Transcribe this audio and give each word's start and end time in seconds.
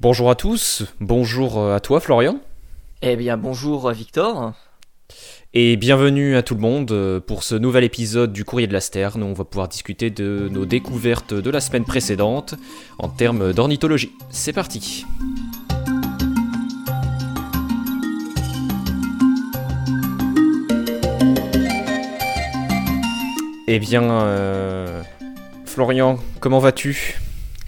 Bonjour 0.00 0.30
à 0.30 0.36
tous, 0.36 0.84
bonjour 1.00 1.72
à 1.72 1.80
toi 1.80 1.98
Florian. 1.98 2.38
Eh 3.02 3.16
bien 3.16 3.36
bonjour 3.36 3.90
Victor. 3.90 4.52
Et 5.54 5.76
bienvenue 5.76 6.36
à 6.36 6.44
tout 6.44 6.54
le 6.54 6.60
monde 6.60 7.20
pour 7.26 7.42
ce 7.42 7.56
nouvel 7.56 7.82
épisode 7.82 8.32
du 8.32 8.44
Courrier 8.44 8.68
de 8.68 8.72
la 8.72 8.80
Sterne 8.80 9.24
où 9.24 9.26
on 9.26 9.32
va 9.32 9.42
pouvoir 9.42 9.66
discuter 9.66 10.10
de 10.10 10.48
nos 10.52 10.66
découvertes 10.66 11.34
de 11.34 11.50
la 11.50 11.60
semaine 11.60 11.84
précédente 11.84 12.54
en 13.00 13.08
termes 13.08 13.52
d'ornithologie. 13.52 14.12
C'est 14.30 14.52
parti. 14.52 15.04
Eh 23.66 23.80
bien, 23.80 24.04
euh, 24.04 25.02
Florian, 25.64 26.20
comment 26.38 26.60
vas-tu? 26.60 27.18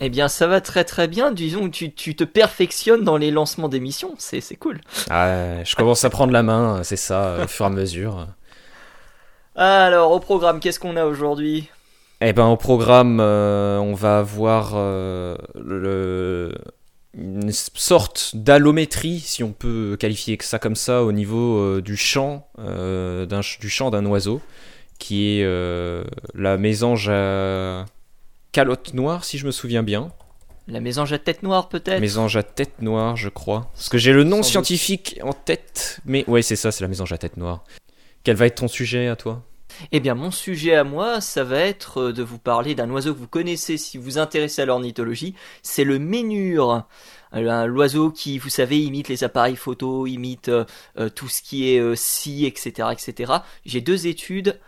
Eh 0.01 0.09
bien, 0.09 0.29
ça 0.29 0.46
va 0.46 0.61
très 0.61 0.85
très 0.85 1.09
bien. 1.09 1.32
Disons, 1.32 1.69
tu, 1.69 1.93
tu 1.93 2.17
te 2.17 2.25
perfectionnes 2.25 3.05
dans 3.05 3.17
les 3.17 3.30
lancements 3.30 3.69
d'émissions. 3.69 4.14
C'est, 4.18 4.57
cool. 4.57 4.81
Ah, 5.11 5.63
je 5.64 5.76
commence 5.76 6.04
à 6.04 6.11
prendre 6.11 6.32
la 6.32 6.43
main, 6.43 6.82
c'est 6.82 6.96
ça, 6.96 7.39
au 7.45 7.49
fur 7.49 7.67
et 7.67 7.68
à 7.68 7.71
mesure. 7.71 8.26
Alors, 9.57 10.13
au 10.13 10.21
programme, 10.21 10.61
qu'est-ce 10.61 10.81
qu'on 10.81 10.96
a 10.96 11.04
aujourd'hui? 11.04 11.68
Eh 12.21 12.32
ben, 12.32 12.46
au 12.46 12.57
programme, 12.57 13.18
euh, 13.21 13.79
on 13.79 13.95
va 13.95 14.18
avoir 14.18 14.73
euh, 14.75 15.36
le, 15.54 16.54
une 17.14 17.51
sorte 17.53 18.32
d'allométrie, 18.35 19.21
si 19.21 19.43
on 19.43 19.53
peut 19.53 19.96
qualifier 19.98 20.39
ça 20.40 20.59
comme 20.59 20.76
ça, 20.76 21.03
au 21.03 21.12
niveau 21.12 21.81
du 21.81 21.96
chant, 21.96 22.48
d'un, 22.59 23.40
du 23.61 23.68
chant 23.68 23.90
d'un 23.90 24.04
oiseau 24.07 24.40
qui 25.01 25.40
est 25.40 25.45
euh, 25.45 26.04
la 26.35 26.57
mésange 26.57 27.09
à 27.09 27.87
calotte 28.53 28.95
noire, 28.95 29.25
si 29.25 29.39
je 29.39 29.46
me 29.46 29.50
souviens 29.50 29.82
bien. 29.82 30.13
La 30.68 30.81
mésange 30.81 31.13
à 31.13 31.18
tête 31.18 31.43
noire, 31.43 31.68
peut-être 31.68 32.00
Mésange 32.00 32.36
à 32.36 32.42
tête 32.42 32.81
noire, 32.81 33.17
je 33.17 33.28
crois. 33.28 33.70
Parce 33.75 33.89
que 33.89 33.98
j'ai 33.98 34.12
le 34.12 34.25
nom 34.25 34.42
scientifique 34.42 35.19
en 35.23 35.33
tête, 35.33 36.01
mais 36.05 36.25
ouais, 36.29 36.43
c'est 36.43 36.56
ça, 36.56 36.71
c'est 36.71 36.84
la 36.84 36.89
mésange 36.89 37.12
à 37.12 37.19
tête 37.19 37.37
noire. 37.37 37.65
Quel 38.23 38.37
va 38.37 38.47
être 38.47 38.56
ton 38.56 38.69
sujet 38.69 39.09
à 39.09 39.17
toi? 39.17 39.43
Eh 39.93 40.01
bien, 40.01 40.15
mon 40.15 40.31
sujet 40.31 40.75
à 40.75 40.84
moi, 40.84 41.21
ça 41.21 41.43
va 41.43 41.59
être 41.59 41.98
euh, 41.98 42.12
de 42.12 42.23
vous 42.23 42.39
parler 42.39 42.75
d'un 42.75 42.91
oiseau 42.91 43.15
que 43.15 43.19
vous 43.19 43.28
connaissez 43.28 43.78
si 43.78 43.98
vous 43.98 44.05
vous 44.05 44.19
intéressez 44.19 44.62
à 44.62 44.67
l'ornithologie. 44.67 45.34
C'est 45.62 45.84
le 45.84 45.98
ménure. 45.98 46.87
L'oiseau 47.33 48.11
qui, 48.11 48.39
vous 48.39 48.48
savez, 48.48 48.81
imite 48.81 49.09
les 49.09 49.23
appareils 49.25 49.56
photo, 49.56 50.06
imite 50.06 50.48
euh, 50.48 50.65
tout 51.15 51.28
ce 51.28 51.43
qui 51.43 51.69
est 51.69 51.97
scie, 51.97 52.45
etc., 52.45 52.89
etc. 52.93 53.33
J'ai 53.65 53.81
deux 53.81 54.09
études 54.09 54.59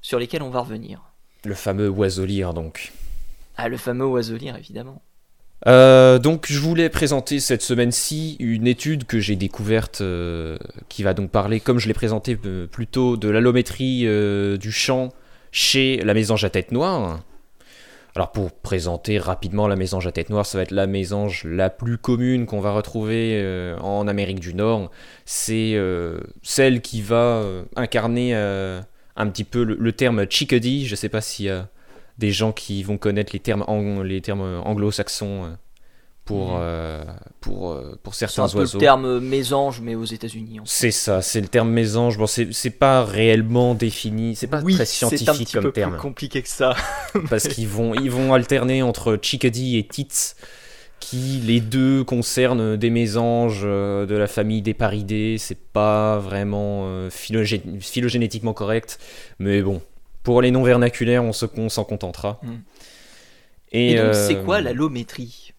sur 0.00 0.18
lesquels 0.18 0.42
on 0.42 0.50
va 0.50 0.60
revenir. 0.60 1.02
Le 1.44 1.54
fameux 1.54 1.90
oiseau-lire, 1.90 2.54
donc. 2.54 2.92
Ah, 3.56 3.68
le 3.68 3.76
fameux 3.76 4.06
oiseau-lire, 4.06 4.56
évidemment. 4.56 5.02
Euh, 5.66 6.18
donc 6.18 6.46
je 6.48 6.58
voulais 6.58 6.90
présenter 6.90 7.40
cette 7.40 7.62
semaine-ci 7.62 8.36
une 8.38 8.66
étude 8.66 9.04
que 9.04 9.18
j'ai 9.18 9.36
découverte 9.36 10.00
euh, 10.00 10.58
qui 10.88 11.02
va 11.02 11.14
donc 11.14 11.30
parler, 11.30 11.60
comme 11.60 11.78
je 11.78 11.88
l'ai 11.88 11.94
présenté 11.94 12.38
euh, 12.44 12.66
plus 12.66 12.86
tôt, 12.86 13.16
de 13.16 13.28
l'allométrie 13.28 14.06
du 14.58 14.72
champ 14.72 15.12
chez 15.52 15.96
la 15.98 16.14
mésange 16.14 16.44
à 16.44 16.50
tête 16.50 16.72
noire. 16.72 17.20
Alors 18.14 18.32
pour 18.32 18.50
présenter 18.52 19.18
rapidement 19.18 19.68
la 19.68 19.76
mésange 19.76 20.06
à 20.06 20.12
tête 20.12 20.30
noire, 20.30 20.46
ça 20.46 20.56
va 20.58 20.62
être 20.62 20.70
la 20.70 20.86
mésange 20.86 21.44
la 21.44 21.68
plus 21.68 21.98
commune 21.98 22.46
qu'on 22.46 22.60
va 22.60 22.72
retrouver 22.72 23.74
en 23.80 24.08
Amérique 24.08 24.40
du 24.40 24.54
Nord. 24.54 24.90
C'est 25.26 25.78
celle 26.42 26.80
qui 26.80 27.02
va 27.02 27.44
incarner 27.76 28.34
un 28.34 29.30
petit 29.30 29.44
peu 29.44 29.64
le, 29.64 29.92
terme 29.92 30.24
chickadee. 30.30 30.86
Je 30.86 30.92
ne 30.92 30.96
sais 30.96 31.10
pas 31.10 31.18
a 31.18 31.68
des 32.18 32.30
gens 32.30 32.52
qui 32.52 32.82
vont 32.82 32.98
connaître 32.98 33.32
les 33.32 33.40
termes, 33.40 33.64
les 34.02 34.20
termes 34.20 34.60
anglo-saxons 34.64 35.56
pour, 36.24 36.56
euh, 36.58 37.04
pour, 37.40 37.80
pour 38.02 38.14
certains 38.14 38.42
oiseaux. 38.42 38.64
C'est 38.64 38.64
un 38.64 38.66
peu 38.66 38.72
le 38.72 38.80
terme 38.80 39.20
mésange, 39.20 39.80
mais 39.80 39.94
aux 39.94 40.04
États-Unis. 40.04 40.60
C'est 40.64 40.90
ça, 40.90 41.22
c'est 41.22 41.40
le 41.40 41.48
terme 41.48 41.70
mésange. 41.70 42.18
Bon, 42.18 42.26
c'est 42.26 42.70
pas 42.70 43.04
réellement 43.04 43.74
défini, 43.74 44.34
c'est 44.34 44.48
pas 44.48 44.60
très 44.60 44.84
scientifique 44.84 45.26
comme 45.26 45.36
terme. 45.36 45.44
C'est 45.44 45.60
un 45.60 45.70
petit 45.70 45.72
peu 45.72 45.90
plus 45.90 46.00
compliqué 46.00 46.42
que 46.42 46.48
ça. 46.48 46.74
Parce 47.30 47.48
qu'ils 47.48 47.68
vont, 47.68 47.94
ils 47.94 48.10
vont 48.10 48.34
alterner 48.34 48.82
entre 48.82 49.18
chickadee 49.20 49.78
et 49.78 49.86
tits 49.86 50.34
qui 50.98 51.40
les 51.44 51.60
deux 51.60 52.04
concernent 52.04 52.76
des 52.76 52.90
mésanges 52.90 53.62
euh, 53.64 54.06
de 54.06 54.14
la 54.16 54.26
famille 54.26 54.62
des 54.62 54.74
paridés. 54.74 55.36
C'est 55.38 55.58
pas 55.58 56.18
vraiment 56.18 56.84
euh, 56.86 57.10
phylogénétiquement 57.10 58.54
correct, 58.54 58.98
mais 59.38 59.62
bon, 59.62 59.82
pour 60.26 60.42
les 60.42 60.50
non 60.50 60.64
vernaculaires, 60.64 61.22
on 61.22 61.32
s'en 61.32 61.84
contentera. 61.84 62.40
Hmm. 62.42 62.56
Et, 63.70 63.94
donc, 63.94 64.12
c'est 64.12 64.42
quoi 64.42 64.56
euh, 64.56 64.62
l'allométrie? 64.62 65.52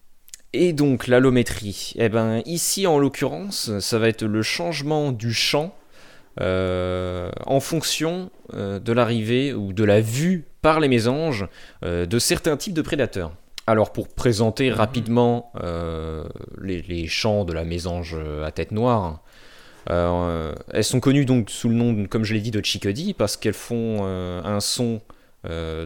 Et 0.52 0.74
donc, 0.74 1.06
l'allométrie, 1.06 1.94
eh 1.96 2.10
ben, 2.10 2.42
ici 2.44 2.86
en 2.86 2.98
l'occurrence, 2.98 3.78
ça 3.78 3.98
va 3.98 4.10
être 4.10 4.24
le 4.24 4.42
changement 4.42 5.10
du 5.10 5.32
champ 5.32 5.74
en 6.38 7.60
fonction 7.60 8.30
de 8.52 8.92
l'arrivée 8.92 9.54
ou 9.54 9.72
de 9.72 9.84
la 9.84 10.02
vue 10.02 10.44
par 10.60 10.80
les 10.80 10.88
mésanges 10.88 11.48
de 11.82 12.18
certains 12.18 12.58
types 12.58 12.74
de 12.74 12.82
prédateurs. 12.82 13.32
Alors 13.66 13.90
pour 13.90 14.08
présenter 14.08 14.70
rapidement 14.70 15.50
euh, 15.62 16.24
les, 16.62 17.06
chants 17.06 17.44
de 17.44 17.52
la 17.54 17.64
mésange 17.64 18.16
à 18.44 18.50
tête 18.52 18.70
noire, 18.70 19.22
euh, 19.90 20.54
elles 20.72 20.84
sont 20.84 21.00
connues 21.00 21.24
donc 21.24 21.50
sous 21.50 21.68
le 21.68 21.74
nom, 21.74 22.06
comme 22.06 22.24
je 22.24 22.34
l'ai 22.34 22.40
dit, 22.40 22.50
de 22.50 22.64
chickadee 22.64 23.14
parce 23.14 23.36
qu'elles 23.36 23.54
font 23.54 23.98
euh, 24.02 24.42
un 24.44 24.60
son 24.60 25.00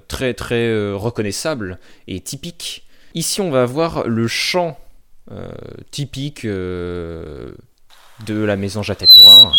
très 0.08 0.34
très 0.34 0.92
reconnaissable 0.92 1.78
et 2.08 2.20
typique. 2.20 2.84
Ici 3.14 3.40
on 3.40 3.50
va 3.50 3.62
avoir 3.62 4.08
le 4.08 4.26
chant 4.26 4.76
typique 5.92 6.44
de 6.44 7.54
la 8.26 8.56
mésange 8.56 8.90
à 8.90 8.96
tête 8.96 9.14
noire. 9.14 9.54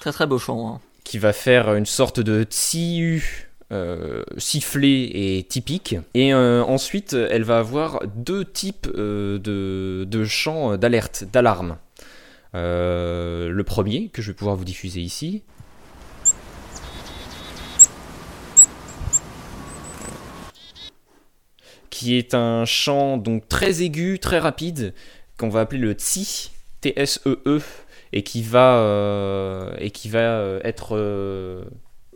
Très 0.00 0.12
très 0.12 0.26
beau 0.28 0.38
chant. 0.38 0.74
Hein 0.74 0.80
qui 1.12 1.18
va 1.18 1.34
faire 1.34 1.74
une 1.74 1.84
sorte 1.84 2.20
de 2.20 2.42
tsu 2.44 3.51
euh, 3.72 4.22
sifflé 4.36 5.10
et 5.14 5.44
typique. 5.44 5.96
Et 6.12 6.34
euh, 6.34 6.62
ensuite, 6.62 7.14
elle 7.14 7.42
va 7.42 7.58
avoir 7.58 8.02
deux 8.16 8.44
types 8.44 8.86
euh, 8.94 9.38
de, 9.38 10.04
de, 10.04 10.24
chants 10.24 10.76
d'alerte, 10.76 11.24
d'alarme. 11.32 11.78
le 12.52 13.62
premier, 13.62 14.08
que 14.08 14.20
je 14.20 14.30
vais 14.30 14.34
pouvoir 14.34 14.56
vous 14.56 14.66
diffuser 14.66 15.00
ici. 15.00 15.42
Qui 21.88 22.18
est 22.18 22.34
un 22.34 22.66
chant 22.66 23.16
donc 23.16 23.48
très 23.48 23.80
aigu, 23.80 24.18
très 24.18 24.38
rapide, 24.38 24.92
qu'on 25.38 25.48
va 25.48 25.60
appeler 25.60 25.80
le 25.80 25.92
tsi, 25.92 26.50
T-S-E-E, 26.82 27.38
e, 27.46 27.60
et 28.12 28.22
qui 28.22 28.42
va, 28.42 29.72
et 29.78 29.90
qui 29.90 30.10
va 30.10 30.58
être, 30.62 30.98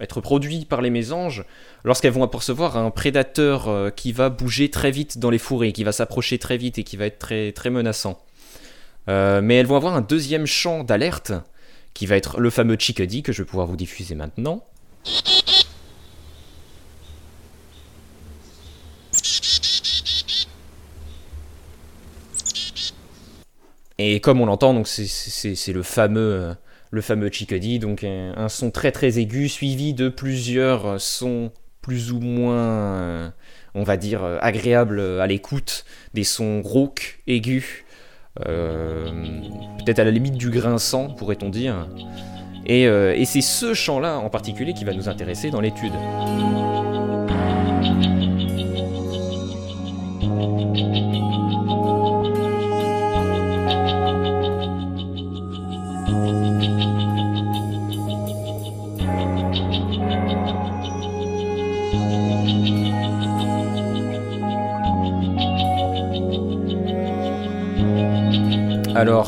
être 0.01 0.21
produit 0.21 0.65
par 0.65 0.83
les 0.83 0.91
mésanges 0.91 1.45
lorsqu'elles 1.85 2.13
vont 2.13 2.23
apercevoir 2.23 2.77
un 2.77 2.91
prédateur 2.91 3.95
qui 3.95 4.13
va 4.13 4.29
bouger 4.29 4.71
très 4.71 4.91
vite 4.91 5.19
dans 5.19 5.31
les 5.31 5.39
fourrés, 5.39 5.73
qui 5.73 5.85
va 5.85 5.93
s'approcher 5.93 6.39
très 6.39 6.57
vite 6.57 6.79
et 6.79 6.85
qui 6.85 6.97
va 6.97 7.07
être 7.07 7.19
très, 7.19 7.53
très 7.53 7.71
menaçant. 7.71 8.21
mais 9.07 9.55
elles 9.55 9.67
vont 9.67 9.77
avoir 9.77 9.97
un 9.97 10.03
deuxième 10.03 10.47
champ 10.47 10.85
d'alerte 10.85 11.33
qui 11.95 12.05
va 12.05 12.17
être 12.17 12.41
le 12.41 12.51
fameux 12.51 12.77
chickadee 12.79 13.23
que 13.23 13.33
je 13.33 13.43
vais 13.43 13.47
pouvoir 13.47 13.67
vous 13.67 13.77
diffuser 13.77 14.15
maintenant. 14.15 14.63
Et 23.99 24.21
comme 24.21 24.41
on 24.41 24.47
l'entend, 24.47 24.75
donc 24.75 24.87
c'est 24.89 25.73
le 25.73 25.83
fameux 25.83 26.21
euh, 26.21 26.55
le 26.91 27.01
fameux 27.01 27.31
chickadee, 27.31 27.79
donc 27.79 28.05
un, 28.05 28.49
son 28.49 28.71
très 28.71 28.93
très 28.93 29.19
aigu 29.19 29.49
suivi 29.49 29.95
de 29.95 30.09
plusieurs 30.09 31.01
sons 31.01 31.51
plus 31.83 32.13
ou 32.13 32.21
moins, 32.21 32.57
euh, 32.57 33.29
on 33.75 33.85
va 33.85 33.97
dire, 33.97 34.25
agréables 34.41 35.01
à 35.21 35.27
l'écoute, 35.27 35.85
des 36.15 36.25
sons 36.25 36.63
rauques, 36.63 37.21
aigus, 37.27 37.85
euh, 38.47 39.09
peut-être 39.79 40.01
à 40.01 40.05
la 40.05 40.11
limite 40.11 40.37
du 40.37 40.51
grinçant, 40.51 41.09
pourrait-on 41.09 41.49
dire. 41.49 41.89
Et, 42.67 42.83
et 42.83 43.25
c'est 43.25 43.43
ce 43.43 43.75
chant-là 43.75 44.19
en 44.19 44.29
particulier 44.29 44.75
qui 44.75 44.85
va 44.85 44.93
nous 44.93 45.09
intéresser 45.09 45.51
dans 45.51 45.61
l'étude. 45.61 45.93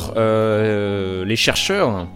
Alors, 0.09 0.15
euh, 0.17 1.25
les 1.25 1.35
chercheurs 1.35 2.07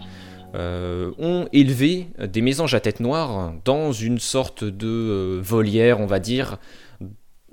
ont 0.55 1.47
élevé 1.51 2.09
des 2.19 2.41
mésanges 2.41 2.75
à 2.75 2.79
tête 2.79 2.99
noire 2.99 3.53
dans 3.65 3.91
une 3.91 4.19
sorte 4.19 4.63
de 4.63 5.39
volière, 5.41 5.99
on 5.99 6.05
va 6.05 6.19
dire, 6.19 6.59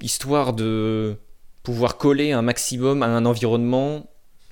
histoire 0.02 0.52
de 0.52 1.16
pouvoir 1.62 1.96
coller 1.96 2.32
un 2.32 2.42
maximum 2.42 3.02
à 3.02 3.06
un 3.06 3.24
environnement 3.24 4.06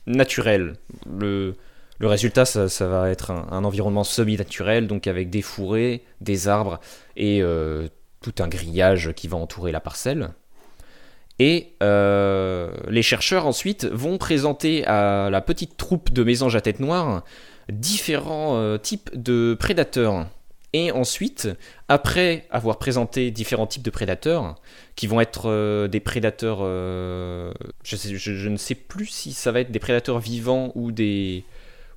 naturel. 0.06 0.76
Le, 1.06 1.55
résultat, 2.00 2.44
ça, 2.44 2.87
va 2.87 3.11
être 3.11 3.31
un, 3.31 3.64
environnement 3.64 4.05
semi-naturel, 4.05 4.87
donc 4.87 5.06
avec 5.06 5.31
des 5.31 5.43
fourrés, 5.43 6.05
des 6.20 6.49
arbres 6.49 6.81
et 7.17 7.43
euh, 7.43 7.88
tout 8.23 8.35
un 8.38 8.49
grillage 8.49 9.12
qui 9.14 9.29
va 9.29 9.37
entourer 9.37 9.73
la 9.73 9.81
parcelle. 9.81 10.31
Et 11.38 11.75
euh, 11.82 12.70
les 12.88 13.02
chercheurs 13.02 13.46
ensuite 13.46 13.85
vont 13.85 14.19
présenter 14.19 14.85
à 14.87 15.31
la 15.31 15.40
petite 15.40 15.76
troupe 15.76 16.12
de 16.12 16.25
mésanges 16.25 16.56
à 16.56 16.61
tête 16.61 16.81
noire 16.81 17.25
différents 17.70 18.56
euh, 18.56 18.79
types 18.79 19.11
de 19.14 19.56
prédateurs. 19.58 20.26
Et 20.73 20.90
ensuite, 20.93 21.49
après 21.88 22.46
avoir 22.50 22.79
présenté 22.79 23.31
différents 23.31 23.67
types 23.67 23.82
de 23.82 23.90
prédateurs, 23.90 24.56
qui 24.96 25.06
vont 25.06 25.20
être 25.20 25.87
des 25.87 26.00
prédateurs, 26.00 26.58
je, 26.58 28.49
ne 28.49 28.56
sais 28.58 28.75
plus 28.75 29.06
si 29.06 29.32
ça 29.32 29.50
va 29.50 29.61
être 29.61 29.70
des 29.70 29.79
prédateurs 29.79 30.19
vivants 30.19 30.73
ou 30.75 30.93
des, 30.93 31.44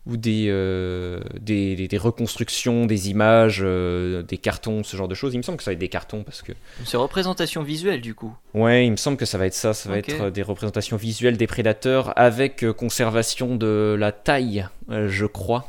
ou 0.08 0.16
euh, 0.26 1.20
des, 1.40 1.88
des, 1.88 1.98
reconstructions, 1.98 2.88
des 2.88 3.12
images, 3.12 3.60
euh, 3.62 4.24
des 4.24 4.40
cartons, 4.40 4.84
ce 4.84 4.98
genre 4.98 5.08
de 5.08 5.14
choses. 5.14 5.34
Il 5.36 5.38
me 5.38 5.44
semble 5.44 5.60
que 5.60 5.64
ça 5.64 5.70
va 5.70 5.74
être 5.74 5.80
des 5.80 5.90
cartons 5.90 6.24
parce 6.24 6.42
que. 6.42 6.54
C'est 6.86 6.98
représentation 6.98 7.62
visuelle 7.62 8.02
du 8.02 8.16
coup. 8.16 8.36
Ouais, 8.56 8.88
il 8.88 8.92
me 8.92 8.96
semble 8.96 9.18
que 9.18 9.26
ça 9.26 9.38
va 9.38 9.46
être 9.46 9.54
ça. 9.54 9.74
Ça 9.74 9.90
va 9.90 10.00
être 10.00 10.30
des 10.32 10.42
représentations 10.42 10.98
visuelles 10.98 11.38
des 11.38 11.48
prédateurs 11.48 12.18
avec 12.18 12.64
euh, 12.64 12.74
conservation 12.74 13.56
de 13.56 13.96
la 13.98 14.12
taille, 14.12 14.68
je 14.90 15.26
crois. 15.28 15.68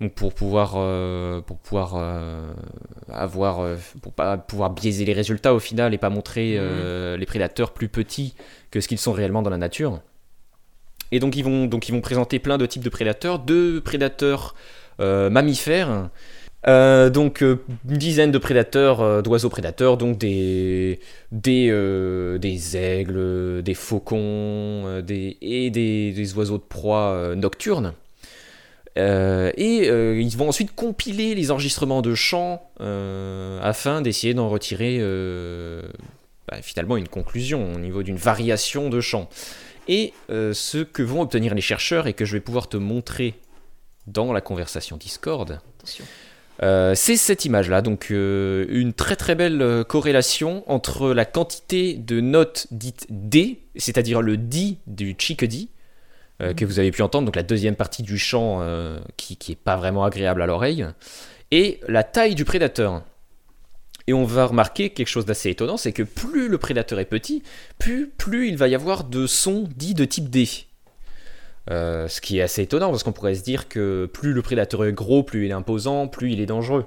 Donc 0.00 0.12
pour 0.14 0.34
pouvoir, 0.34 0.72
pour 1.44 1.56
pouvoir 1.58 1.94
avoir, 3.08 3.76
pour 4.02 4.12
pas 4.12 4.36
pouvoir 4.36 4.70
biaiser 4.70 5.04
les 5.04 5.12
résultats 5.12 5.54
au 5.54 5.60
final 5.60 5.94
et 5.94 5.98
pas 5.98 6.10
montrer 6.10 6.58
mhm. 6.58 7.14
les 7.14 7.26
prédateurs 7.26 7.72
plus 7.72 7.88
petits 7.88 8.34
que 8.72 8.80
ce 8.80 8.88
qu'ils 8.88 8.98
sont 8.98 9.12
réellement 9.12 9.40
dans 9.40 9.50
la 9.50 9.56
nature. 9.56 10.00
Et 11.14 11.20
donc 11.20 11.36
ils 11.36 11.44
vont, 11.44 11.66
donc 11.66 11.88
ils 11.88 11.92
vont 11.92 12.00
présenter 12.00 12.40
plein 12.40 12.58
de 12.58 12.66
types 12.66 12.82
de 12.82 12.88
prédateurs, 12.88 13.38
deux 13.38 13.80
prédateurs 13.80 14.56
euh, 15.00 15.30
mammifères, 15.30 16.10
euh, 16.66 17.08
donc 17.08 17.40
euh, 17.40 17.60
une 17.88 17.98
dizaine 17.98 18.32
de 18.32 18.38
prédateurs, 18.38 19.22
d'oiseaux 19.22 19.48
prédateurs, 19.48 19.96
donc 19.96 20.18
des, 20.18 20.98
des, 21.30 21.70
des 22.40 22.76
aigles, 22.76 23.62
des 23.62 23.74
faucons 23.74 25.02
des, 25.06 25.36
et 25.40 25.70
des, 25.70 26.34
oiseaux 26.34 26.58
de 26.58 26.64
proie 26.64 27.34
nocturnes. 27.36 27.92
et 28.96 29.86
ils 29.86 30.36
vont 30.36 30.48
ensuite 30.48 30.74
compiler 30.74 31.36
les 31.36 31.52
enregistrements 31.52 32.02
de 32.02 32.16
chants 32.16 32.68
afin 33.62 34.02
d'essayer 34.02 34.34
d'en 34.34 34.48
retirer 34.48 34.98
bah, 36.48 36.56
finalement 36.60 36.96
une 36.96 37.06
conclusion 37.06 37.72
au 37.72 37.78
niveau 37.78 38.02
d'une 38.02 38.16
variation 38.16 38.90
de 38.90 39.00
chants. 39.00 39.28
Et 39.88 40.12
euh, 40.30 40.52
ce 40.52 40.78
que 40.78 41.02
vont 41.02 41.20
obtenir 41.20 41.54
les 41.54 41.60
chercheurs 41.60 42.06
et 42.06 42.14
que 42.14 42.24
je 42.24 42.32
vais 42.32 42.40
pouvoir 42.40 42.68
te 42.68 42.76
montrer 42.76 43.34
dans 44.06 44.32
la 44.32 44.40
conversation 44.40 44.96
Discord, 44.96 45.60
euh, 46.62 46.94
c'est 46.94 47.16
cette 47.16 47.44
image-là. 47.44 47.82
Donc 47.82 48.08
euh, 48.10 48.66
une 48.68 48.92
très 48.92 49.16
très 49.16 49.34
belle 49.34 49.84
corrélation 49.88 50.64
entre 50.70 51.12
la 51.12 51.24
quantité 51.24 51.94
de 51.94 52.20
notes 52.20 52.66
dites 52.70 53.06
D, 53.10 53.62
c'est-à-dire 53.76 54.22
le 54.22 54.36
D 54.36 54.78
du 54.86 55.14
chickadee, 55.18 55.70
que 56.56 56.64
vous 56.64 56.80
avez 56.80 56.90
pu 56.90 57.00
entendre, 57.00 57.26
donc 57.26 57.36
la 57.36 57.44
deuxième 57.44 57.76
partie 57.76 58.02
du 58.02 58.18
chant 58.18 58.60
qui, 59.16 59.36
qui 59.36 59.52
est 59.52 59.56
pas 59.56 59.76
vraiment 59.76 60.04
agréable 60.04 60.42
à 60.42 60.46
l'oreille, 60.46 60.84
et 61.52 61.80
la 61.86 62.02
taille 62.02 62.34
du 62.34 62.44
prédateur. 62.44 63.02
Et 64.06 64.12
on 64.12 64.24
va 64.24 64.46
remarquer 64.46 64.90
quelque 64.90 65.08
chose 65.08 65.24
d'assez 65.24 65.50
étonnant, 65.50 65.76
c'est 65.76 65.92
que 65.92 66.02
plus 66.02 66.48
le 66.48 66.58
prédateur 66.58 66.98
est 67.00 67.06
petit, 67.06 67.42
plus, 67.78 68.08
plus 68.08 68.48
il 68.48 68.56
va 68.56 68.68
y 68.68 68.74
avoir 68.74 69.04
de 69.04 69.26
sons 69.26 69.68
dits 69.76 69.94
de 69.94 70.04
type 70.04 70.28
D. 70.28 70.46
Euh, 71.70 72.08
ce 72.08 72.20
qui 72.20 72.38
est 72.38 72.42
assez 72.42 72.60
étonnant 72.60 72.90
parce 72.90 73.02
qu'on 73.02 73.12
pourrait 73.12 73.34
se 73.34 73.42
dire 73.42 73.68
que 73.68 74.04
plus 74.12 74.34
le 74.34 74.42
prédateur 74.42 74.84
est 74.84 74.92
gros, 74.92 75.22
plus 75.22 75.46
il 75.46 75.50
est 75.50 75.54
imposant, 75.54 76.08
plus 76.08 76.32
il 76.32 76.40
est 76.40 76.46
dangereux. 76.46 76.84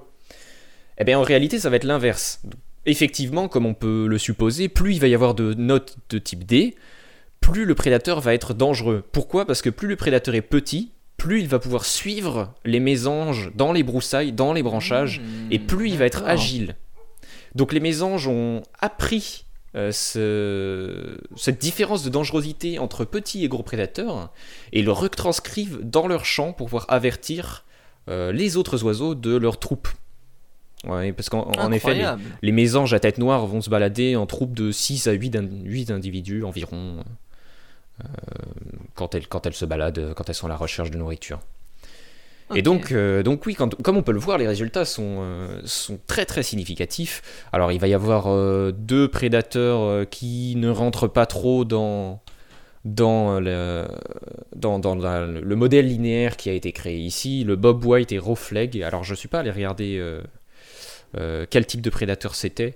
Eh 1.00 1.04
bien 1.04 1.18
en 1.18 1.24
réalité 1.24 1.58
ça 1.58 1.72
va 1.72 1.78
être 1.78 1.84
l'inverse. 1.84 2.42
Effectivement, 2.86 3.48
comme 3.48 3.66
on 3.66 3.74
peut 3.74 4.06
le 4.08 4.18
supposer, 4.20 4.70
plus 4.70 4.94
il 4.94 5.00
va 5.00 5.08
y 5.08 5.16
avoir 5.16 5.34
de 5.34 5.56
notes 5.56 5.98
de 6.10 6.20
type 6.20 6.46
D, 6.46 6.76
plus 7.42 7.66
le 7.66 7.74
prédateur 7.74 8.22
va 8.22 8.36
être 8.36 8.54
dangereux. 8.54 9.04
Pourquoi? 9.12 9.46
Parce 9.46 9.64
que 9.64 9.70
plus 9.72 9.88
le 9.88 9.96
prédateur 9.96 10.36
est 10.36 10.42
petit, 10.42 10.92
plus 11.18 11.42
il 11.42 11.48
va 11.48 11.58
pouvoir 11.58 11.84
suivre 11.84 12.54
les 12.64 12.80
mésanges 12.80 13.52
dans 13.56 13.74
les 13.74 13.84
broussailles, 13.84 14.32
dans 14.32 14.54
les 14.54 14.64
branchages, 14.64 15.20
mmh, 15.20 15.52
et 15.52 15.60
plus 15.60 15.90
il 15.90 15.98
va 15.98 16.06
être 16.06 16.24
agile. 16.24 16.76
Donc 17.56 17.74
les 17.74 17.80
mésanges 17.80 18.28
ont 18.28 18.64
appris 18.80 19.46
euh, 19.76 19.92
cette 21.36 21.60
différence 21.60 22.04
de 22.04 22.10
dangerosité 22.10 22.80
entre 22.80 23.06
petits 23.06 23.44
et 23.44 23.48
gros 23.48 23.64
prédateurs 23.64 24.32
et 24.74 24.82
le 24.82 24.92
retranscrivent 24.92 25.80
dans 25.84 26.08
leur 26.08 26.26
champ 26.26 26.54
pour 26.54 26.68
pouvoir 26.68 26.86
avertir 26.90 27.66
euh, 28.10 28.32
les 28.32 28.58
autres 28.58 28.84
oiseaux 28.84 29.14
de 29.14 29.36
leur 29.36 29.60
troupe. 29.60 29.90
parce 30.84 31.30
qu'en 31.30 31.72
effet, 31.72 32.06
les, 32.42 32.52
mésanges 32.52 32.94
à 32.94 33.00
tête 33.00 33.18
noire 33.18 33.46
vont 33.46 33.62
se 33.62 33.70
balader 33.70 34.16
en 34.16 34.26
troupe 34.26 34.54
de 34.54 34.72
6 34.72 35.08
à 35.08 35.12
8, 35.12 35.92
individus 35.92 36.44
environ 36.44 37.04
euh, 38.04 38.08
quand, 38.96 39.14
elles, 39.14 39.28
quand 39.28 39.46
elles 39.46 39.54
se 39.54 39.66
baladent, 39.66 40.14
quand 40.16 40.30
elles 40.30 40.36
sont 40.36 40.48
à 40.48 40.50
la 40.50 40.58
recherche 40.58 40.90
de 40.90 40.98
nourriture. 40.98 41.40
Et 42.56 42.62
donc, 42.62 42.92
euh, 42.92 43.24
donc 43.24 43.46
oui, 43.46 43.56
comme 43.56 43.98
on 43.98 44.04
peut 44.04 44.14
le 44.14 44.20
voir, 44.20 44.38
les 44.38 44.48
résultats 44.48 44.86
sont, 44.86 45.18
euh, 45.20 45.60
sont 45.66 46.00
très 46.08 46.26
très 46.26 46.44
significatifs. 46.44 47.22
Alors 47.52 47.72
il 47.72 47.80
va 47.80 47.88
y 47.88 47.94
avoir 47.94 48.28
euh, 48.28 48.72
deux 48.72 49.10
prédateurs 49.10 50.08
qui 50.10 50.56
ne 50.56 50.70
rentrent 50.70 51.08
pas 51.08 51.26
trop 51.26 51.66
dans, 51.66 52.22
dans, 52.86 53.40
le, 53.40 53.86
dans, 54.56 54.80
dans 54.80 54.96
le 54.96 55.56
modèle 55.56 55.88
linéaire 55.88 56.38
qui 56.38 56.50
a 56.50 56.54
été 56.54 56.72
créé 56.72 56.98
ici, 56.98 57.44
le 57.44 57.58
Bob 57.58 57.84
White 57.84 58.14
et 58.14 58.20
Rofleg. 58.20 58.82
Alors 58.82 59.04
je 59.04 59.12
ne 59.12 59.18
suis 59.18 59.28
pas 59.28 59.40
allé 59.40 59.52
regarder 59.52 60.02
quel 61.50 61.66
type 61.66 61.82
de 61.82 61.90
prédateur 61.90 62.34
c'était. 62.34 62.76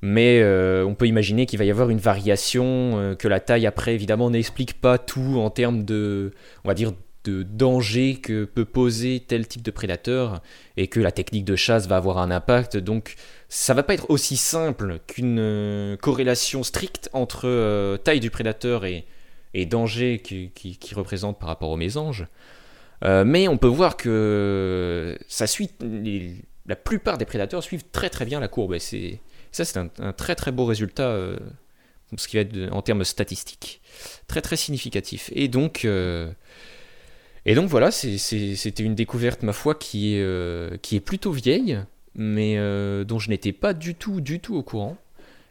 Mais 0.00 0.44
on 0.84 0.94
peut 0.94 1.08
imaginer 1.08 1.46
qu'il 1.46 1.58
va 1.58 1.64
y 1.64 1.72
avoir 1.72 1.90
une 1.90 1.98
variation, 1.98 3.16
que 3.18 3.26
la 3.26 3.40
taille 3.40 3.66
après 3.66 3.94
évidemment 3.94 4.30
n'explique 4.30 4.80
pas 4.80 4.96
tout 4.96 5.40
en 5.40 5.50
termes 5.50 5.84
de, 5.84 6.30
on 6.64 6.68
va 6.68 6.74
dire, 6.74 6.92
de 7.24 7.42
danger 7.42 8.16
que 8.16 8.44
peut 8.44 8.64
poser 8.64 9.20
tel 9.20 9.46
type 9.46 9.62
de 9.62 9.70
prédateur 9.70 10.40
et 10.76 10.86
que 10.86 11.00
la 11.00 11.12
technique 11.12 11.44
de 11.44 11.56
chasse 11.56 11.86
va 11.86 11.96
avoir 11.96 12.18
un 12.18 12.30
impact. 12.30 12.76
Donc 12.76 13.16
ça 13.48 13.74
va 13.74 13.82
pas 13.82 13.94
être 13.94 14.10
aussi 14.10 14.36
simple 14.36 15.00
qu'une 15.06 15.38
euh, 15.38 15.96
corrélation 15.96 16.62
stricte 16.62 17.10
entre 17.12 17.46
euh, 17.46 17.96
taille 17.96 18.20
du 18.20 18.30
prédateur 18.30 18.84
et, 18.84 19.04
danger 19.66 20.20
qui, 20.20 20.94
représente 20.94 21.40
par 21.40 21.48
rapport 21.48 21.70
aux 21.70 21.76
mésanges. 21.76 22.26
Euh, 23.04 23.24
mais 23.24 23.48
on 23.48 23.58
peut 23.58 23.66
voir 23.66 23.96
que 23.96 25.18
ça 25.26 25.48
suit 25.48 25.70
la 26.66 26.76
plupart 26.76 27.18
des 27.18 27.24
prédateurs 27.24 27.62
suivent 27.64 27.84
très 27.90 28.08
très 28.08 28.24
bien 28.24 28.38
la 28.38 28.46
courbe. 28.46 28.74
Et 28.74 28.78
c'est, 28.78 29.20
ça 29.50 29.64
c'est 29.64 29.78
un, 29.78 30.12
très 30.12 30.36
très 30.36 30.52
beau 30.52 30.64
résultat 30.64 31.18
ce 32.16 32.28
qui 32.28 32.36
va 32.36 32.42
être 32.42 32.72
en 32.72 32.82
termes 32.82 33.04
statistiques 33.04 33.80
très 34.28 34.42
très 34.42 34.56
significatif. 34.56 35.30
Et 35.34 35.48
donc 35.48 35.84
et 37.44 37.54
donc 37.54 37.68
voilà, 37.68 37.90
c'était 37.90 38.82
une 38.82 38.94
découverte, 38.94 39.42
ma 39.42 39.52
foi, 39.52 39.74
qui 39.74 40.14
est, 40.14 40.22
euh, 40.22 40.76
qui 40.78 40.96
est 40.96 41.00
plutôt 41.00 41.32
vieille, 41.32 41.80
mais 42.14 42.56
euh, 42.58 43.04
dont 43.04 43.18
je 43.18 43.30
n'étais 43.30 43.52
pas 43.52 43.74
du 43.74 43.94
tout, 43.94 44.20
du 44.20 44.40
tout 44.40 44.56
au 44.56 44.62
courant. 44.62 44.96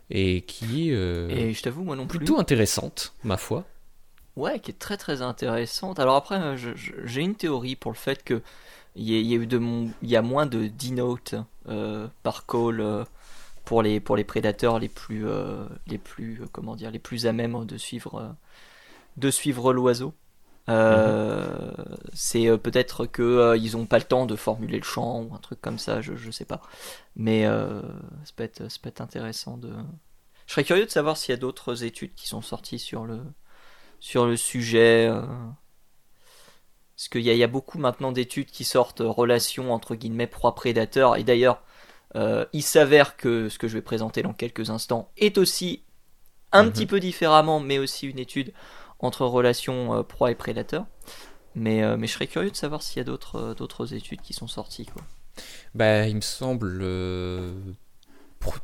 Et 0.09 0.41
qui 0.41 0.89
est 0.89 0.93
euh, 0.93 1.27
et 1.29 1.53
je 1.53 1.61
t'avoue, 1.61 1.83
moi 1.83 1.97
non 1.97 2.07
plus. 2.07 2.19
plutôt 2.19 2.39
intéressante, 2.39 3.13
ma 3.23 3.35
foi. 3.35 3.65
Ouais, 4.37 4.59
qui 4.59 4.71
est 4.71 4.79
très 4.79 4.95
très 4.95 5.21
intéressante. 5.21 5.99
Alors 5.99 6.15
après, 6.15 6.55
j'ai 6.55 7.21
une 7.21 7.35
théorie 7.35 7.75
pour 7.75 7.91
le 7.91 7.97
fait 7.97 8.23
que 8.23 8.41
il 8.95 9.09
y, 9.09 9.33
a 9.33 9.35
eu 9.35 9.45
de 9.45 9.59
il 10.01 10.09
y 10.09 10.15
a 10.15 10.21
moins 10.21 10.45
de 10.45 10.67
denotes 10.67 11.35
par 12.23 12.45
call 12.45 13.05
pour 13.65 13.81
les 13.81 13.99
pour 13.99 14.15
les 14.15 14.23
prédateurs 14.23 14.79
les 14.79 14.87
plus 14.87 15.25
les 15.87 15.97
plus 15.97 16.41
comment 16.53 16.75
dire 16.75 16.89
les 16.89 16.99
plus 16.99 17.27
à 17.27 17.33
même 17.33 17.65
de 17.65 17.77
suivre 17.77 18.35
de 19.17 19.29
suivre 19.29 19.73
l'oiseau. 19.73 20.13
Euh, 20.69 21.71
c'est 22.13 22.47
euh, 22.47 22.57
peut-être 22.57 23.05
que 23.05 23.21
euh, 23.21 23.57
ils 23.57 23.77
ont 23.77 23.85
pas 23.85 23.99
le 23.99 24.03
temps 24.03 24.25
de 24.25 24.35
formuler 24.35 24.77
le 24.77 24.83
chant 24.83 25.21
ou 25.21 25.33
un 25.33 25.37
truc 25.37 25.61
comme 25.61 25.79
ça, 25.79 26.01
je, 26.01 26.15
je 26.15 26.31
sais 26.31 26.45
pas. 26.45 26.61
Mais 27.15 27.45
ça 27.45 28.33
peut, 28.35 28.43
être, 28.43 28.69
ça 28.69 28.77
peut 28.81 28.89
être 28.89 29.01
intéressant 29.01 29.57
de. 29.57 29.71
Je 30.45 30.53
serais 30.53 30.63
curieux 30.63 30.85
de 30.85 30.91
savoir 30.91 31.17
s'il 31.17 31.33
y 31.33 31.37
a 31.37 31.39
d'autres 31.39 31.83
études 31.83 32.13
qui 32.15 32.27
sont 32.27 32.41
sorties 32.41 32.79
sur 32.79 33.05
le 33.05 33.21
sur 33.99 34.25
le 34.25 34.37
sujet. 34.37 35.09
Parce 36.95 37.09
qu'il 37.09 37.21
y, 37.21 37.35
y, 37.35 37.43
a 37.43 37.47
beaucoup 37.47 37.77
maintenant 37.77 38.11
d'études 38.11 38.49
qui 38.49 38.63
sortent 38.63 39.03
relation 39.05 39.71
entre 39.71 39.95
guillemets 39.95 40.27
proie-prédateur. 40.27 41.15
Et 41.15 41.23
d'ailleurs, 41.23 41.63
il 42.15 42.63
s'avère 42.63 43.17
que 43.17 43.49
ce 43.49 43.57
que 43.57 43.67
je 43.67 43.73
vais 43.73 43.81
présenter 43.81 44.21
dans 44.21 44.33
quelques 44.33 44.69
instants 44.69 45.11
est 45.17 45.37
aussi 45.37 45.83
un 46.51 46.63
mhm. 46.63 46.71
petit 46.71 46.85
peu 46.85 46.99
différemment, 46.99 47.59
mais 47.59 47.79
aussi 47.79 48.07
une 48.07 48.19
étude 48.19 48.53
entre 48.99 49.25
relations 49.25 49.95
euh, 49.95 50.03
proie 50.03 50.31
et 50.31 50.35
prédateur. 50.35 50.85
Mais, 51.55 51.97
mais 51.97 52.05
je 52.05 52.13
serais 52.13 52.27
curieux 52.27 52.51
de 52.51 52.55
savoir 52.55 52.83
s'il 52.83 52.97
y 52.97 52.99
a 52.99 53.03
d'autres 53.03 53.55
d'autres 53.57 53.95
études 53.95 54.21
qui 54.21 54.33
sont 54.33 54.45
sorties. 54.45 54.85
Quoi. 54.85 55.01
Bah, 55.73 56.07
il 56.07 56.15
me 56.15 56.21
semble 56.21 56.85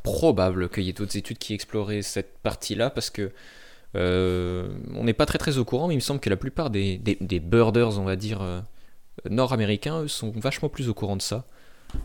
probable 0.04 0.68
qu'il 0.68 0.84
y 0.84 0.90
ait 0.90 0.92
d'autres 0.92 1.16
études 1.16 1.38
qui 1.38 1.54
exploraient 1.54 2.02
cette 2.02 2.38
partie-là 2.38 2.90
parce 2.90 3.10
que 3.10 3.32
on 3.94 5.02
n'est 5.02 5.12
pas 5.12 5.26
très 5.26 5.38
très 5.38 5.58
au 5.58 5.64
courant, 5.64 5.88
mais 5.88 5.94
il 5.94 5.96
me 5.96 6.02
semble 6.02 6.20
que 6.20 6.30
la 6.30 6.36
plupart 6.36 6.70
des, 6.70 6.98
des, 6.98 7.18
des 7.20 7.40
birders, 7.40 7.98
on 7.98 8.04
va 8.04 8.14
dire, 8.14 8.62
nord-américains, 9.28 10.02
eux, 10.02 10.08
sont 10.08 10.30
vachement 10.36 10.68
plus 10.68 10.88
au 10.88 10.94
courant 10.94 11.16
de 11.16 11.22
ça. 11.22 11.46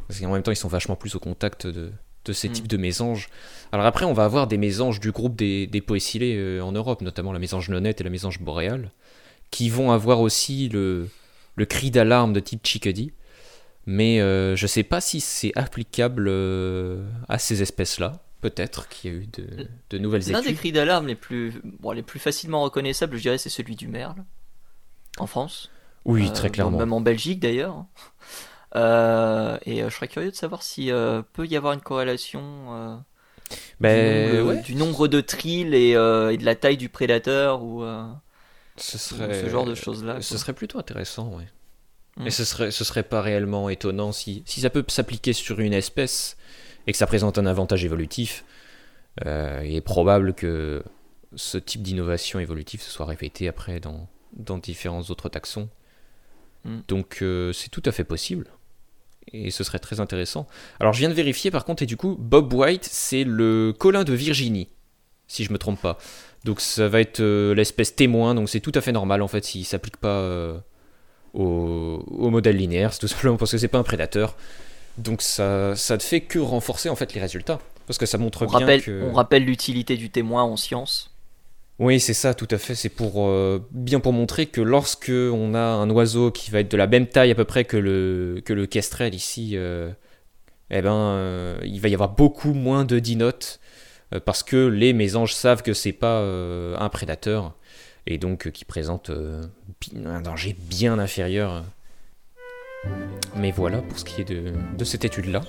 Parce 0.07 0.19
qu'en 0.19 0.31
même 0.31 0.41
temps, 0.41 0.51
ils 0.51 0.55
sont 0.55 0.67
vachement 0.67 0.95
plus 0.95 1.13
au 1.13 1.19
contact 1.19 1.67
de, 1.67 1.91
de 2.25 2.33
ces 2.33 2.49
mm. 2.49 2.51
types 2.51 2.67
de 2.67 2.77
mésanges. 2.77 3.29
Alors 3.71 3.85
après, 3.85 4.05
on 4.05 4.13
va 4.13 4.25
avoir 4.25 4.47
des 4.47 4.57
mésanges 4.57 4.99
du 4.99 5.11
groupe 5.11 5.35
des, 5.35 5.67
des 5.67 5.81
poécilés 5.81 6.35
euh, 6.37 6.61
en 6.61 6.71
Europe, 6.71 7.01
notamment 7.01 7.31
la 7.33 7.39
mésange 7.39 7.69
nonnette 7.69 8.01
et 8.01 8.03
la 8.03 8.09
mésange 8.09 8.39
boréale, 8.39 8.91
qui 9.51 9.69
vont 9.69 9.91
avoir 9.91 10.19
aussi 10.19 10.69
le, 10.69 11.09
le 11.55 11.65
cri 11.65 11.91
d'alarme 11.91 12.33
de 12.33 12.39
type 12.39 12.65
Chickadee. 12.65 13.13
Mais 13.85 14.21
euh, 14.21 14.55
je 14.55 14.65
ne 14.65 14.67
sais 14.67 14.83
pas 14.83 15.01
si 15.01 15.19
c'est 15.19 15.51
applicable 15.55 16.27
euh, 16.27 17.07
à 17.27 17.39
ces 17.39 17.61
espèces-là. 17.61 18.21
Peut-être 18.41 18.87
qu'il 18.87 19.11
y 19.11 19.13
a 19.13 19.17
eu 19.17 19.27
de, 19.27 19.67
de 19.89 19.97
nouvelles 19.97 20.21
études. 20.21 20.35
L'un 20.35 20.41
des 20.41 20.53
cris 20.53 20.71
d'alarme 20.71 21.07
les 21.07 21.15
plus, 21.15 21.59
bon, 21.63 21.91
les 21.91 22.03
plus 22.03 22.19
facilement 22.19 22.61
reconnaissables, 22.61 23.17
je 23.17 23.21
dirais, 23.23 23.37
c'est 23.37 23.49
celui 23.49 23.75
du 23.75 23.87
merle, 23.87 24.23
en 25.17 25.27
France. 25.27 25.69
Oui, 26.05 26.31
très 26.31 26.49
clairement. 26.49 26.77
Même 26.77 26.93
en 26.93 27.01
Belgique 27.01 27.39
d'ailleurs. 27.41 27.85
Euh, 28.75 29.57
et 29.65 29.81
euh, 29.81 29.89
je 29.89 29.95
serais 29.95 30.07
curieux 30.07 30.31
de 30.31 30.35
savoir 30.35 30.61
si 30.61 30.91
euh, 30.91 31.21
peut 31.33 31.47
y 31.47 31.57
avoir 31.57 31.73
une 31.73 31.81
corrélation 31.81 33.03
ben, 33.79 34.61
du, 34.61 34.75
nombre, 34.75 35.07
de 35.07 35.21
trilles 35.21 35.73
et, 35.73 35.93
de 35.93 36.45
la 36.45 36.55
taille 36.55 36.77
du 36.77 36.89
prédateur 36.89 37.63
ou, 37.63 37.83
ce, 38.77 38.97
serait, 38.97 39.41
ce 39.41 39.49
genre 39.49 39.65
de 39.65 39.75
choses-là. 39.75 40.21
Ce 40.21 40.37
serait 40.37 40.53
plutôt 40.53 40.79
intéressant, 40.79 41.31
oui. 41.35 41.43
Mais 42.17 42.27
mm. 42.27 42.31
ce 42.31 42.45
serait, 42.45 42.71
ce 42.71 42.83
serait 42.83 43.03
pas 43.03 43.21
réellement 43.21 43.69
étonnant 43.69 44.11
si, 44.11 44.43
si 44.45 44.61
ça 44.61 44.69
peut 44.69 44.83
s'appliquer 44.87 45.33
sur 45.33 45.59
une 45.59 45.73
espèce 45.73 46.37
et 46.85 46.91
que 46.91 46.97
ça 46.97 47.07
présente 47.07 47.37
un 47.37 47.45
avantage 47.45 47.83
évolutif. 47.85 48.43
il 49.25 49.75
est 49.75 49.81
probable 49.81 50.33
que 50.33 50.83
ce 51.35 51.57
type 51.57 51.81
d'innovation 51.81 52.39
évolutive 52.39 52.81
se 52.81 52.89
soit 52.89 53.05
répété 53.05 53.47
après 53.47 53.79
dans, 53.79 54.07
dans 54.33 54.57
différents 54.57 55.01
autres 55.09 55.29
taxons. 55.29 55.69
Mm. 56.65 56.79
Donc 56.87 57.23
c'est 57.53 57.69
tout 57.71 57.83
à 57.85 57.91
fait 57.91 58.03
possible 58.03 58.51
et 59.33 59.51
ce 59.51 59.63
serait 59.63 59.79
très 59.79 59.99
intéressant. 59.99 60.47
Alors 60.79 60.93
je 60.93 60.99
viens 60.99 61.09
de 61.09 61.13
vérifier 61.13 61.51
par 61.51 61.65
contre, 61.65 61.83
et 61.83 61.85
du 61.85 61.97
coup, 61.97 62.15
Bob 62.19 62.53
White, 62.53 62.87
c'est 62.89 63.23
le 63.23 63.73
colin 63.77 64.03
de 64.03 64.13
Virginie, 64.13 64.69
si 65.27 65.43
je 65.43 65.51
me 65.53 65.57
trompe 65.57 65.81
pas. 65.81 65.97
Donc 66.45 66.61
ça 66.61 66.87
va 66.87 67.01
être 67.01 67.19
euh, 67.19 67.53
l'espèce 67.53 67.95
témoin, 67.95 68.35
donc 68.35 68.49
c'est 68.49 68.61
tout 68.61 68.71
à 68.75 68.81
fait 68.81 68.91
normal 68.91 69.21
en 69.21 69.27
fait 69.27 69.43
s'il 69.43 69.65
s'applique 69.65 69.97
pas 69.97 70.07
euh, 70.07 70.57
au, 71.33 72.29
modèle 72.29 72.57
linéaire, 72.57 72.93
c'est 72.93 72.99
tout 72.99 73.07
simplement 73.07 73.37
parce 73.37 73.51
que 73.51 73.57
c'est 73.57 73.67
pas 73.67 73.79
un 73.79 73.83
prédateur. 73.83 74.35
Donc 74.97 75.21
ça, 75.21 75.75
ça 75.75 75.95
ne 75.95 76.01
fait 76.01 76.21
que 76.21 76.39
renforcer 76.39 76.89
en 76.89 76.95
fait 76.95 77.13
les 77.13 77.21
résultats. 77.21 77.59
Parce 77.87 77.97
que 77.97 78.05
ça 78.05 78.19
montre 78.19 78.45
bien 78.45 78.59
rappelle, 78.59 78.83
que... 78.83 79.01
On 79.03 79.13
rappelle 79.13 79.45
l'utilité 79.45 79.97
du 79.97 80.11
témoin 80.11 80.43
en 80.43 80.57
science. 80.57 81.08
Oui, 81.79 82.01
c'est 82.01 82.13
ça, 82.13 82.33
tout 82.33 82.47
à 82.51 82.57
fait. 82.57 82.75
C'est 82.75 82.89
pour 82.89 83.27
euh, 83.27 83.65
bien 83.71 84.01
pour 84.01 84.11
montrer 84.11 84.45
que 84.47 84.59
lorsque 84.59 85.11
on 85.11 85.53
a 85.55 85.61
un 85.61 85.89
oiseau 85.89 86.29
qui 86.29 86.51
va 86.51 86.59
être 86.59 86.69
de 86.69 86.75
la 86.75 86.87
même 86.87 87.07
taille 87.07 87.31
à 87.31 87.35
peu 87.35 87.45
près 87.45 87.63
que 87.63 87.77
le 87.77 88.41
que 88.43 88.51
le 88.51 88.65
kestrel 88.65 89.15
ici, 89.15 89.51
euh, 89.55 89.89
eh 90.71 90.81
ben, 90.81 90.93
euh, 90.93 91.57
il 91.63 91.79
va 91.79 91.87
y 91.87 91.93
avoir 91.93 92.09
beaucoup 92.09 92.53
moins 92.53 92.83
de 92.83 92.99
dinotes 92.99 93.61
parce 94.25 94.43
que 94.43 94.67
les 94.67 94.91
mésanges 94.91 95.33
savent 95.35 95.61
que 95.61 95.73
c'est 95.73 95.93
pas 95.93 96.19
un 96.19 96.89
prédateur 96.89 97.55
et 98.07 98.17
donc 98.17 98.49
qui 98.51 98.65
présente 98.65 99.11
un 100.05 100.21
danger 100.21 100.55
bien 100.59 100.97
inférieur. 100.97 101.63
Mais 103.35 103.51
voilà 103.51 103.81
pour 103.83 103.99
ce 103.99 104.05
qui 104.05 104.21
est 104.21 104.25
de, 104.25 104.51
de 104.77 104.83
cette 104.83 105.05
étude 105.05 105.27
là. 105.27 105.41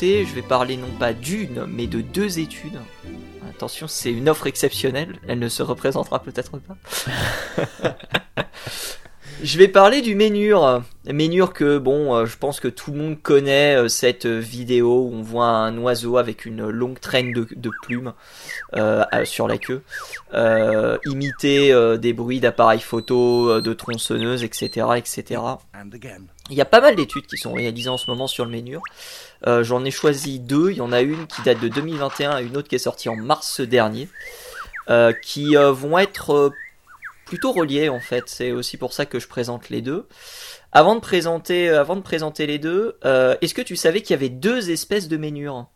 Je 0.00 0.34
vais 0.34 0.42
parler 0.42 0.76
non 0.76 0.90
pas 0.98 1.12
d'une, 1.12 1.66
mais 1.66 1.86
de 1.86 2.00
deux 2.00 2.38
études. 2.38 2.78
Attention, 3.48 3.86
c'est 3.88 4.12
une 4.12 4.28
offre 4.28 4.46
exceptionnelle, 4.46 5.18
elle 5.28 5.38
ne 5.38 5.48
se 5.48 5.62
représentera 5.62 6.22
peut-être 6.22 6.58
pas. 6.58 6.76
je 9.42 9.58
vais 9.58 9.68
parler 9.68 10.00
du 10.00 10.14
Ménure. 10.14 10.82
Ménure 11.06 11.52
que, 11.52 11.78
bon, 11.78 12.14
euh, 12.14 12.26
je 12.26 12.36
pense 12.36 12.58
que 12.58 12.68
tout 12.68 12.90
le 12.90 12.98
monde 12.98 13.22
connaît 13.22 13.76
euh, 13.76 13.88
cette 13.88 14.26
vidéo 14.26 15.02
où 15.02 15.14
on 15.14 15.22
voit 15.22 15.46
un 15.46 15.76
oiseau 15.78 16.16
avec 16.16 16.46
une 16.46 16.68
longue 16.68 16.98
traîne 16.98 17.32
de, 17.32 17.70
plumes 17.82 18.14
euh, 18.76 19.04
sur 19.24 19.46
la 19.46 19.58
queue, 19.58 19.82
imiter 21.04 21.72
des 21.98 22.12
bruits 22.12 22.40
d'appareils 22.40 22.80
photo, 22.80 23.60
de 23.60 23.72
tronçonneuses, 23.72 24.42
etc., 24.42 24.86
etc. 24.96 25.40
Il 26.50 26.56
y 26.56 26.60
a 26.60 26.64
pas 26.64 26.80
mal 26.80 26.96
d'études 26.96 27.26
qui 27.26 27.36
sont 27.36 27.52
réalisées 27.52 27.90
en 27.90 27.98
ce 27.98 28.10
moment 28.10 28.26
sur 28.26 28.44
le 28.44 28.50
Ménure. 28.50 28.82
J'en 29.44 29.84
ai 29.84 29.90
choisi 29.90 30.40
deux. 30.40 30.70
Il 30.70 30.78
y 30.78 30.80
en 30.80 30.92
a 30.92 31.02
une 31.02 31.26
qui 31.26 31.42
date 31.42 31.60
de 31.60 31.68
2021 31.68 32.38
et 32.38 32.44
une 32.44 32.56
autre 32.56 32.68
qui 32.68 32.74
est 32.74 32.78
sortie 32.78 33.08
en 33.08 33.16
mars 33.16 33.60
dernier. 33.60 34.08
Qui 35.22 35.54
vont 35.54 35.98
être 35.98 36.52
plutôt 37.26 37.52
reliées 37.52 37.90
en 37.90 38.00
fait. 38.00 38.24
C'est 38.26 38.52
aussi 38.52 38.78
pour 38.78 38.94
ça 38.94 39.04
que 39.04 39.18
je 39.18 39.28
présente 39.28 39.68
les 39.68 39.82
deux. 39.82 40.08
Avant 40.72 40.94
de 40.94 41.00
présenter, 41.00 41.68
avant 41.68 41.96
de 41.96 42.00
présenter 42.00 42.46
les 42.46 42.58
deux, 42.58 42.98
est-ce 43.04 43.52
que 43.52 43.62
tu 43.62 43.76
savais 43.76 44.00
qu'il 44.00 44.12
y 44.12 44.14
avait 44.14 44.30
deux 44.30 44.70
espèces 44.70 45.08
de 45.08 45.18
ménures? 45.18 45.66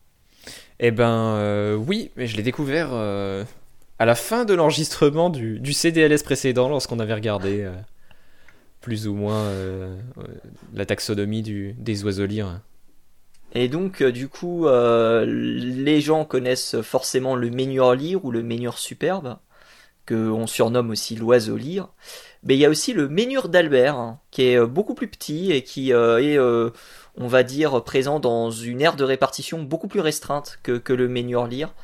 Eh 0.79 0.91
ben 0.91 1.77
oui, 1.77 2.11
mais 2.17 2.27
je 2.27 2.37
l'ai 2.37 2.43
découvert 2.43 2.93
à 2.93 4.07
la 4.07 4.15
fin 4.15 4.45
de 4.45 4.55
l'enregistrement 4.55 5.31
du, 5.31 5.73
CDLS 5.73 6.23
précédent 6.23 6.69
lorsqu'on 6.69 6.99
avait 6.99 7.15
regardé 7.15 7.71
plus 8.81 9.07
ou 9.07 9.15
moins 9.15 9.47
la 10.75 10.87
taxonomie 10.87 11.43
des 11.43 12.05
oiseaux 12.05 12.27
lyres. 12.27 12.61
Et 13.53 13.69
donc, 13.69 14.01
euh, 14.01 14.13
du 14.13 14.29
coup, 14.29 14.67
euh, 14.67 15.25
les 15.27 16.01
gens 16.01 16.25
connaissent 16.25 16.81
forcément 16.83 17.35
le 17.35 17.51
Ménure 17.51 17.95
lyre 17.95 18.25
ou 18.25 18.31
le 18.31 18.43
Ménure 18.43 18.79
superbe, 18.79 19.39
que 20.07 20.31
on 20.31 20.47
surnomme 20.47 20.91
aussi 20.91 21.17
l'oiseau 21.17 21.57
lyre. 21.57 21.89
Mais 22.43 22.57
il 22.57 22.61
y 22.61 22.65
a 22.65 22.71
aussi 22.71 22.93
le 22.93 23.09
Ménure 23.09 23.49
d'Albert, 23.49 23.97
hein, 23.97 24.21
qui 24.31 24.43
est 24.43 24.59
euh, 24.59 24.67
beaucoup 24.67 24.95
plus 24.95 25.09
petit 25.09 25.53
et 25.53 25.63
qui 25.63 25.91
est, 25.91 26.39
on 27.17 27.27
va 27.29 27.43
dire, 27.43 27.83
présent 27.85 28.21
dans 28.21 28.51
une 28.51 28.81
aire 28.81 28.97
de 28.97 29.05
répartition 29.05 29.63
beaucoup 29.63 29.89
plus 29.89 30.01
restreinte 30.01 30.59
que, 30.63 30.79
que 30.79 30.93
le 30.93 31.09
Ménure 31.09 31.47
lyre. 31.47 31.75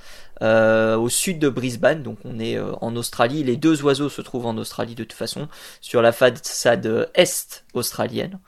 au 0.42 1.08
sud 1.08 1.38
de 1.38 1.48
Brisbane, 1.48 2.02
donc 2.02 2.18
on 2.24 2.38
est 2.38 2.58
en 2.80 2.96
Australie. 2.96 3.44
Les 3.44 3.56
deux 3.56 3.82
oiseaux 3.82 4.08
se 4.08 4.22
trouvent 4.22 4.46
en 4.46 4.56
Australie 4.56 4.94
de 4.94 5.04
toute 5.04 5.12
façon, 5.12 5.48
sur 5.80 6.02
la 6.02 6.12
façade 6.12 7.10
est 7.14 7.64
australienne. 7.74 8.38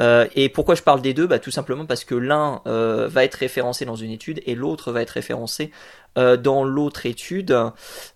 Euh, 0.00 0.26
et 0.34 0.48
pourquoi 0.48 0.74
je 0.74 0.82
parle 0.82 1.00
des 1.00 1.14
deux? 1.14 1.26
Bah, 1.26 1.38
Tout 1.38 1.50
simplement 1.50 1.86
parce 1.86 2.04
que 2.04 2.14
l'un 2.14 2.60
euh, 2.66 3.08
va 3.08 3.24
être 3.24 3.36
référencé 3.36 3.84
dans 3.84 3.96
une 3.96 4.10
étude 4.10 4.42
et 4.46 4.54
l'autre 4.54 4.92
va 4.92 5.02
être 5.02 5.10
référencé 5.10 5.70
euh, 6.18 6.36
dans 6.36 6.64
l'autre 6.64 7.06
étude. 7.06 7.50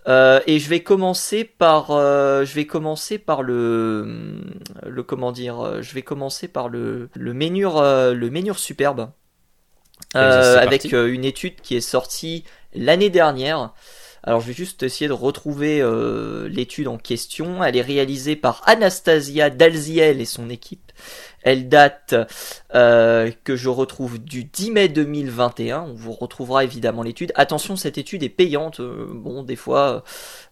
et 0.06 0.58
je 0.58 0.68
vais 0.68 0.80
commencer 0.80 1.44
par, 1.44 1.88
je 1.88 2.54
vais 2.54 2.66
commencer 2.66 3.18
par 3.18 3.42
le, 3.42 4.42
le 4.86 5.02
comment 5.02 5.32
dire, 5.32 5.82
je 5.82 5.94
vais 5.94 6.02
commencer 6.02 6.48
par 6.48 6.68
le 6.68 7.08
le 7.14 7.34
Ménure, 7.34 7.82
le 7.82 8.30
Ménure 8.30 8.58
superbe, 8.58 9.10
avec 10.14 10.92
une 10.92 11.24
étude 11.24 11.60
qui 11.62 11.76
est 11.76 11.80
sortie 11.80 12.44
l'année 12.74 13.10
dernière. 13.10 13.72
Alors 14.22 14.42
je 14.42 14.48
vais 14.48 14.52
juste 14.52 14.82
essayer 14.82 15.08
de 15.08 15.14
retrouver 15.14 15.82
l'étude 16.48 16.88
en 16.88 16.98
question. 16.98 17.62
Elle 17.64 17.76
est 17.76 17.82
réalisée 17.82 18.36
par 18.36 18.62
Anastasia 18.66 19.50
Dalziel 19.50 20.20
et 20.20 20.26
son 20.26 20.50
équipe. 20.50 20.92
Elle 21.42 21.68
date 21.68 22.14
euh, 22.74 23.30
que 23.44 23.56
je 23.56 23.68
retrouve 23.68 24.18
du 24.18 24.44
10 24.44 24.70
mai 24.70 24.88
2021. 24.88 25.86
On 25.88 25.94
vous 25.94 26.12
retrouvera 26.12 26.64
évidemment 26.64 27.02
l'étude. 27.02 27.32
Attention, 27.34 27.76
cette 27.76 27.98
étude 27.98 28.22
est 28.22 28.28
payante. 28.28 28.80
Euh, 28.80 29.06
bon, 29.08 29.42
des 29.42 29.56
fois, 29.56 30.04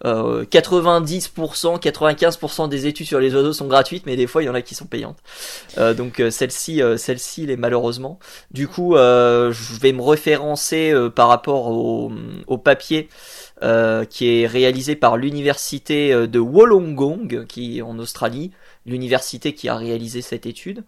90%, 0.05 1.81
95% 1.81 2.69
des 2.69 2.87
études 2.87 3.07
sur 3.07 3.21
les 3.21 3.35
oiseaux 3.35 3.53
sont 3.53 3.67
gratuites, 3.67 4.07
mais 4.07 4.17
des 4.17 4.27
fois, 4.27 4.43
il 4.43 4.47
y 4.47 4.49
en 4.49 4.55
a 4.55 4.63
qui 4.63 4.75
sont 4.75 4.87
payantes. 4.87 5.19
Euh, 5.77 5.95
donc 5.95 6.23
celle-ci, 6.31 6.81
celle-ci, 6.97 7.45
elle 7.45 7.51
est 7.51 7.57
malheureusement. 7.57 8.19
Du 8.51 8.67
coup, 8.69 8.95
je 8.97 9.81
vais 9.81 9.93
me 9.93 10.03
référencer 10.03 10.95
par 11.15 11.29
rapport 11.29 11.69
au, 11.69 12.11
au 12.47 12.59
papier. 12.59 13.09
qui 14.11 14.43
est 14.43 14.47
réalisé 14.47 14.97
par 14.97 15.17
l'université 15.17 16.27
de 16.27 16.39
Wollongong, 16.39 17.47
qui 17.47 17.79
est 17.79 17.83
en 17.83 17.99
Australie, 17.99 18.53
l'université 18.89 19.55
qui 19.55 19.69
a 19.69 19.77
réalisé 19.77 20.23
cette 20.23 20.47
étude. 20.47 20.85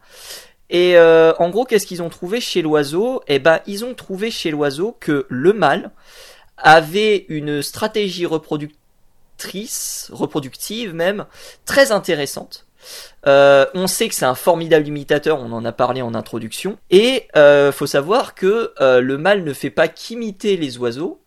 Et 0.71 0.97
euh, 0.97 1.33
en 1.39 1.51
gros, 1.51 1.65
qu'est-ce 1.65 1.87
qu'ils 1.87 2.03
ont 2.03 2.09
trouvé 2.09 2.41
chez 2.41 2.63
l'oiseau? 2.63 3.23
Eh 3.27 3.41
ben, 3.41 3.61
ils 3.67 3.85
ont 3.85 3.95
trouvé 3.95 4.31
chez 4.31 4.51
l'oiseau 4.51 4.97
que 5.01 5.27
le 5.29 5.53
mâle 5.53 5.91
avait 6.57 7.27
une 7.29 7.61
stratégie 7.61 8.27
reproductrice, 8.27 10.11
reproductive 10.13 10.95
même, 10.95 11.27
très 11.65 11.91
intéressante. 11.91 12.67
Euh, 13.27 13.67
on 13.75 13.87
sait 13.89 14.09
que 14.09 14.15
c'est 14.15 14.25
un 14.25 14.35
formidable 14.35 14.87
imitateur, 14.87 15.41
on 15.41 15.53
en 15.53 15.65
a 15.65 15.73
parlé 15.73 16.03
en 16.03 16.15
introduction. 16.15 16.79
Et 16.91 17.27
euh, 17.37 17.73
faut 17.73 17.87
savoir 17.87 18.35
que 18.35 18.73
le 18.79 19.19
mâle 19.19 19.43
ne 19.43 19.53
fait 19.53 19.71
pas 19.71 19.89
qu'imiter 19.89 20.57
les 20.57 20.79
oiseaux 20.79 21.21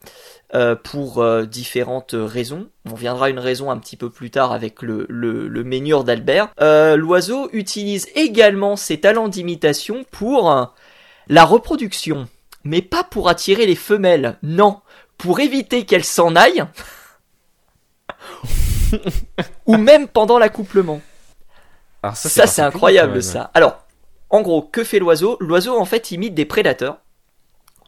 euh, 0.55 0.75
pour 0.75 1.19
euh, 1.19 1.45
différentes 1.45 2.13
raisons. 2.15 2.67
On 2.89 2.93
viendra 2.93 3.25
à 3.25 3.29
une 3.29 3.39
raison 3.39 3.71
un 3.71 3.77
petit 3.77 3.97
peu 3.97 4.09
plus 4.09 4.29
tard 4.29 4.51
avec 4.51 4.81
le, 4.83 5.07
le, 5.09 6.03
d'Albert. 6.03 6.49
Euh, 6.61 6.95
L'oiseau 6.95 7.49
utilise 7.53 8.07
également 8.13 8.75
ses 8.75 8.99
talents 8.99 9.27
d'imitation 9.27 10.05
pour 10.11 10.71
la 11.27 11.45
reproduction, 11.45 12.27
mais 12.63 12.81
pas 12.83 13.03
pour 13.03 13.29
attirer 13.29 13.65
les 13.65 13.75
femelles, 13.75 14.37
non, 14.43 14.81
pour 15.17 15.39
éviter 15.39 15.85
qu'elles 15.85 16.03
s'en 16.03 16.35
aillent. 16.35 16.65
ou 19.65 19.77
même 19.77 20.07
pendant 20.07 20.37
l'accouplement. 20.37 21.01
Alors 22.03 22.15
Ça, 22.15 22.45
c'est 22.45 22.61
incroyable 22.61 23.23
ça. 23.23 23.49
Alors, 23.53 23.83
en 24.29 24.41
gros, 24.41 24.61
que 24.61 24.83
fait 24.83 24.99
l'oiseau? 24.99 25.37
L'oiseau, 25.39 25.79
en 25.79 25.85
fait, 25.85 26.11
imite 26.11 26.33
des 26.33 26.45
prédateurs 26.45 26.97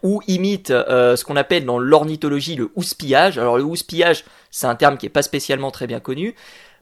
ou 0.03 0.21
imite 0.27 0.71
euh, 0.71 1.15
ce 1.15 1.25
qu'on 1.25 1.35
appelle 1.35 1.65
dans 1.65 1.79
l'ornithologie 1.79 2.55
le 2.55 2.71
houspillage. 2.75 3.37
Alors, 3.37 3.57
le 3.57 3.63
houspillage, 3.63 4.23
c'est 4.51 4.67
un 4.67 4.75
terme 4.75 4.97
qui 4.97 5.05
est 5.05 5.09
pas 5.09 5.21
spécialement 5.21 5.71
très 5.71 5.87
bien 5.87 5.99
connu. 5.99 6.35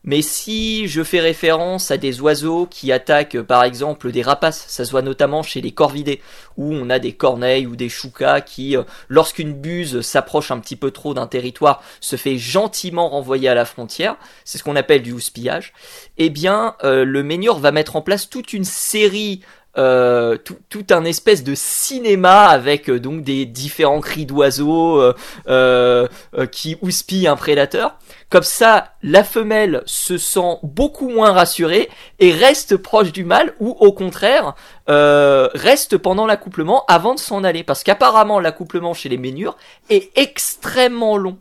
Mais 0.05 0.21
si 0.21 0.89
je 0.89 1.01
fais 1.01 1.21
référence 1.21 1.89
à 1.89 1.97
des 1.97 2.19
oiseaux 2.19 2.65
qui 2.65 2.91
attaquent 2.91 3.41
par 3.41 3.63
exemple 3.63 4.11
des 4.11 4.21
rapaces, 4.21 4.65
ça 4.67 4.83
se 4.83 4.91
voit 4.91 5.01
notamment 5.01 5.43
chez 5.43 5.61
les 5.61 5.71
corvidés, 5.71 6.19
où 6.57 6.73
on 6.73 6.89
a 6.89 6.99
des 6.99 7.13
corneilles 7.13 7.67
ou 7.67 7.77
des 7.77 7.87
choucas 7.87 8.41
qui, 8.41 8.75
euh, 8.75 8.83
lorsqu'une 9.07 9.53
buse 9.53 10.01
s'approche 10.01 10.51
un 10.51 10.59
petit 10.59 10.75
peu 10.75 10.91
trop 10.91 11.13
d'un 11.13 11.27
territoire, 11.27 11.81
se 12.01 12.17
fait 12.17 12.37
gentiment 12.37 13.07
renvoyer 13.07 13.47
à 13.47 13.55
la 13.55 13.63
frontière, 13.63 14.17
c'est 14.43 14.57
ce 14.57 14.63
qu'on 14.65 14.75
appelle 14.75 15.03
du 15.03 15.13
houspillage, 15.13 15.71
eh 16.17 16.29
bien 16.29 16.75
euh, 16.83 17.05
le 17.05 17.23
Ménior 17.23 17.59
va 17.59 17.71
mettre 17.71 17.95
en 17.95 18.01
place 18.01 18.29
toute 18.29 18.51
une 18.51 18.65
série 18.65 19.39
euh, 19.77 20.37
tout, 20.37 20.57
tout 20.69 20.85
un 20.91 21.03
espèce 21.03 21.43
de 21.43 21.55
cinéma 21.55 22.45
avec 22.45 22.89
euh, 22.89 22.99
donc 22.99 23.23
des 23.23 23.45
différents 23.45 24.01
cris 24.01 24.25
d'oiseaux 24.25 24.99
euh, 25.01 25.13
euh, 25.47 26.07
euh, 26.37 26.45
qui 26.45 26.77
houspillent 26.81 27.27
un 27.27 27.35
prédateur. 27.35 27.97
Comme 28.29 28.43
ça, 28.43 28.93
la 29.03 29.23
femelle 29.23 29.83
se 29.85 30.17
sent 30.17 30.57
beaucoup 30.63 31.09
moins 31.09 31.31
rassurée 31.31 31.89
et 32.19 32.31
reste 32.31 32.77
proche 32.77 33.11
du 33.11 33.23
mâle 33.25 33.53
ou 33.59 33.71
au 33.79 33.91
contraire 33.93 34.55
euh, 34.89 35.49
reste 35.53 35.97
pendant 35.97 36.25
l'accouplement 36.25 36.85
avant 36.87 37.13
de 37.15 37.19
s'en 37.19 37.43
aller. 37.43 37.63
Parce 37.63 37.83
qu'apparemment 37.83 38.39
l'accouplement 38.39 38.93
chez 38.93 39.09
les 39.09 39.17
ménures 39.17 39.57
est 39.89 40.15
extrêmement 40.17 41.17
long. 41.17 41.37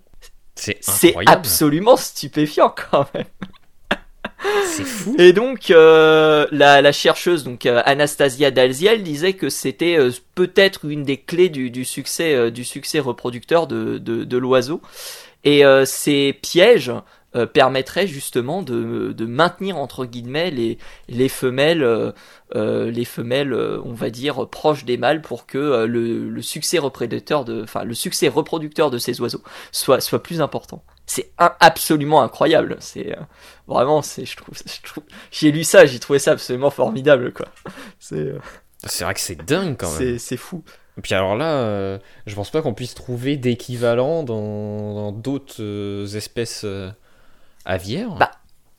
C'est 0.54 1.14
absolument 1.26 1.96
stupéfiant 1.96 2.74
quand 2.90 3.06
même. 3.14 3.24
Et 5.18 5.32
donc 5.32 5.70
euh, 5.70 6.46
la, 6.50 6.82
la 6.82 6.92
chercheuse 6.92 7.44
donc 7.44 7.66
euh, 7.66 7.82
Anastasia 7.84 8.50
Dalziel 8.50 9.02
disait 9.02 9.34
que 9.34 9.48
c'était 9.48 9.98
euh, 9.98 10.10
peut-être 10.34 10.84
une 10.84 11.04
des 11.04 11.16
clés 11.16 11.48
du, 11.48 11.70
du 11.70 11.84
succès 11.84 12.34
euh, 12.34 12.50
du 12.50 12.64
succès 12.64 12.98
reproducteur 12.98 13.66
de, 13.66 13.98
de, 13.98 14.24
de 14.24 14.36
l'oiseau. 14.36 14.80
Et 15.44 15.64
ces 15.86 16.38
pièges 16.40 16.92
permettraient 17.52 18.06
justement 18.06 18.62
de, 18.62 19.12
de 19.12 19.26
maintenir 19.26 19.76
entre 19.76 20.04
guillemets 20.04 20.52
les, 20.52 20.78
les 21.08 21.28
femelles 21.28 22.12
les 22.54 23.04
femelles 23.04 23.52
on 23.52 23.92
va 23.92 24.10
dire 24.10 24.48
proches 24.48 24.84
des 24.84 24.96
mâles 24.98 25.20
pour 25.20 25.46
que 25.46 25.84
le, 25.84 26.28
le 26.28 26.42
succès 26.42 26.78
reproducteur 26.78 27.44
de 27.44 27.60
enfin 27.60 27.82
le 27.82 27.94
succès 27.94 28.28
reproducteur 28.28 28.92
de 28.92 28.98
ces 28.98 29.20
oiseaux 29.20 29.42
soit 29.72 30.00
soit 30.00 30.22
plus 30.22 30.40
important. 30.40 30.84
C'est 31.06 31.32
absolument 31.36 32.22
incroyable. 32.22 32.76
C'est 32.80 33.16
euh, 33.16 33.20
vraiment 33.66 34.02
c'est 34.02 34.24
je 34.24 34.36
trouve, 34.36 34.54
j'ai 35.30 35.52
lu 35.52 35.64
ça 35.64 35.84
j'ai 35.84 35.98
trouvé 35.98 36.18
ça 36.18 36.32
absolument 36.32 36.70
formidable 36.70 37.32
quoi. 37.32 37.48
C'est 37.98 38.16
euh, 38.16 38.38
C'est 38.84 39.04
vrai 39.04 39.14
que 39.14 39.20
c'est 39.20 39.44
dingue 39.44 39.76
quand 39.76 39.90
même. 39.98 40.18
c'est 40.18 40.36
fou. 40.36 40.62
Et 40.98 41.00
puis 41.00 41.14
alors 41.14 41.36
là, 41.36 41.54
euh, 41.54 41.98
je 42.26 42.34
pense 42.34 42.50
pas 42.50 42.60
qu'on 42.60 42.74
puisse 42.74 42.94
trouver 42.94 43.36
d'équivalent 43.36 44.22
dans 44.22 45.10
d'autres 45.10 45.60
euh, 45.60 46.06
espèces 46.06 46.66
aviaires. 47.64 48.14
Bah, 48.16 48.30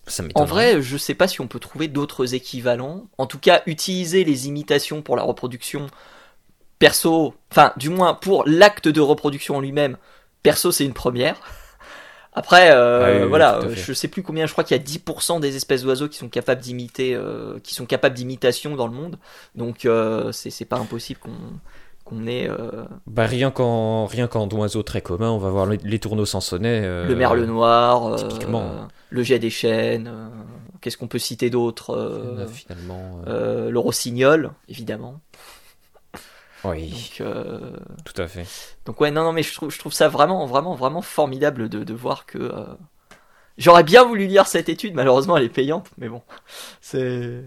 ça 0.05 0.23
En 0.35 0.45
vrai, 0.45 0.81
je 0.81 0.97
sais 0.97 1.15
pas 1.15 1.27
si 1.27 1.41
on 1.41 1.47
peut 1.47 1.59
trouver 1.59 1.87
d'autres 1.87 2.35
équivalents. 2.35 3.07
En 3.17 3.25
tout 3.25 3.39
cas, 3.39 3.63
utiliser 3.65 4.23
les 4.23 4.47
imitations 4.47 5.01
pour 5.01 5.15
la 5.15 5.23
reproduction, 5.23 5.87
perso, 6.77 7.33
enfin, 7.51 7.73
du 7.77 7.89
moins 7.89 8.13
pour 8.13 8.43
l'acte 8.45 8.87
de 8.87 9.01
reproduction 9.01 9.55
en 9.55 9.61
lui-même, 9.61 9.97
perso, 10.43 10.71
c'est 10.71 10.85
une 10.85 10.93
première. 10.93 11.39
Après, 12.35 12.71
euh, 12.73 13.19
Ah 13.19 13.23
oui, 13.23 13.29
voilà, 13.29 13.57
euh, 13.59 13.73
je 13.75 13.93
sais 13.93 14.07
plus 14.07 14.23
combien, 14.23 14.45
je 14.47 14.51
crois 14.51 14.63
qu'il 14.63 14.75
y 14.75 14.79
a 14.79 14.83
10% 14.83 15.39
des 15.39 15.55
espèces 15.55 15.83
d'oiseaux 15.83 16.07
qui 16.07 16.17
sont 16.17 16.29
capables 16.29 16.61
d'imiter, 16.61 17.13
euh, 17.15 17.59
qui 17.63 17.73
sont 17.75 17.85
capables 17.85 18.15
d'imitation 18.15 18.75
dans 18.75 18.87
le 18.87 18.93
monde. 18.93 19.17
Donc, 19.55 19.85
euh, 19.85 20.31
c'est 20.31 20.65
pas 20.65 20.77
impossible 20.77 21.19
qu'on 21.19 21.31
qu'on 22.05 22.27
ait 22.27 22.49
euh, 22.49 22.83
Bah, 23.07 23.25
rien 23.25 23.49
qu'en 23.49 24.07
rien 24.07 24.27
qu'en 24.27 24.49
oiseaux 24.49 24.83
très 24.83 24.99
communs, 25.01 25.29
on 25.31 25.37
va 25.37 25.49
voir 25.49 25.67
les, 25.67 25.77
les 25.77 25.99
tourneaux 25.99 26.25
sansonnets. 26.25 26.81
euh, 26.83 27.07
le 27.07 27.15
merle 27.15 27.45
noir, 27.45 28.17
typiquement. 28.17 28.89
le 29.09 29.23
jet 29.23 29.39
des 29.39 29.49
chênes, 29.49 30.11
qu'est-ce 30.81 30.97
qu'on 30.97 31.07
peut 31.07 31.17
citer 31.19 31.49
d'autre 31.49 32.45
Finalement. 32.51 33.21
le 33.27 33.77
rossignol, 33.79 34.51
évidemment. 34.67 35.21
Oui, 36.63 36.91
Donc, 36.91 37.21
euh, 37.21 37.75
tout 38.03 38.19
à 38.21 38.27
fait. 38.27 38.49
donc 38.85 38.99
ouais, 39.01 39.11
non, 39.11 39.23
non, 39.23 39.33
mais 39.33 39.43
je 39.43 39.53
trouve, 39.53 39.71
je 39.71 39.79
trouve 39.79 39.93
ça 39.93 40.07
vraiment, 40.09 40.45
vraiment, 40.45 40.75
vraiment 40.75 41.01
formidable 41.01 41.69
de, 41.69 41.83
de 41.83 41.93
voir 41.93 42.25
que. 42.25 42.37
euh, 42.39 42.65
J'aurais 43.57 43.83
bien 43.83 44.03
voulu 44.05 44.27
lire 44.27 44.47
cette 44.47 44.69
étude, 44.69 44.95
malheureusement 44.95 45.37
elle 45.37 45.45
est 45.45 45.49
payante, 45.49 45.89
mais 45.97 46.09
bon. 46.09 46.23
C'est. 46.81 47.43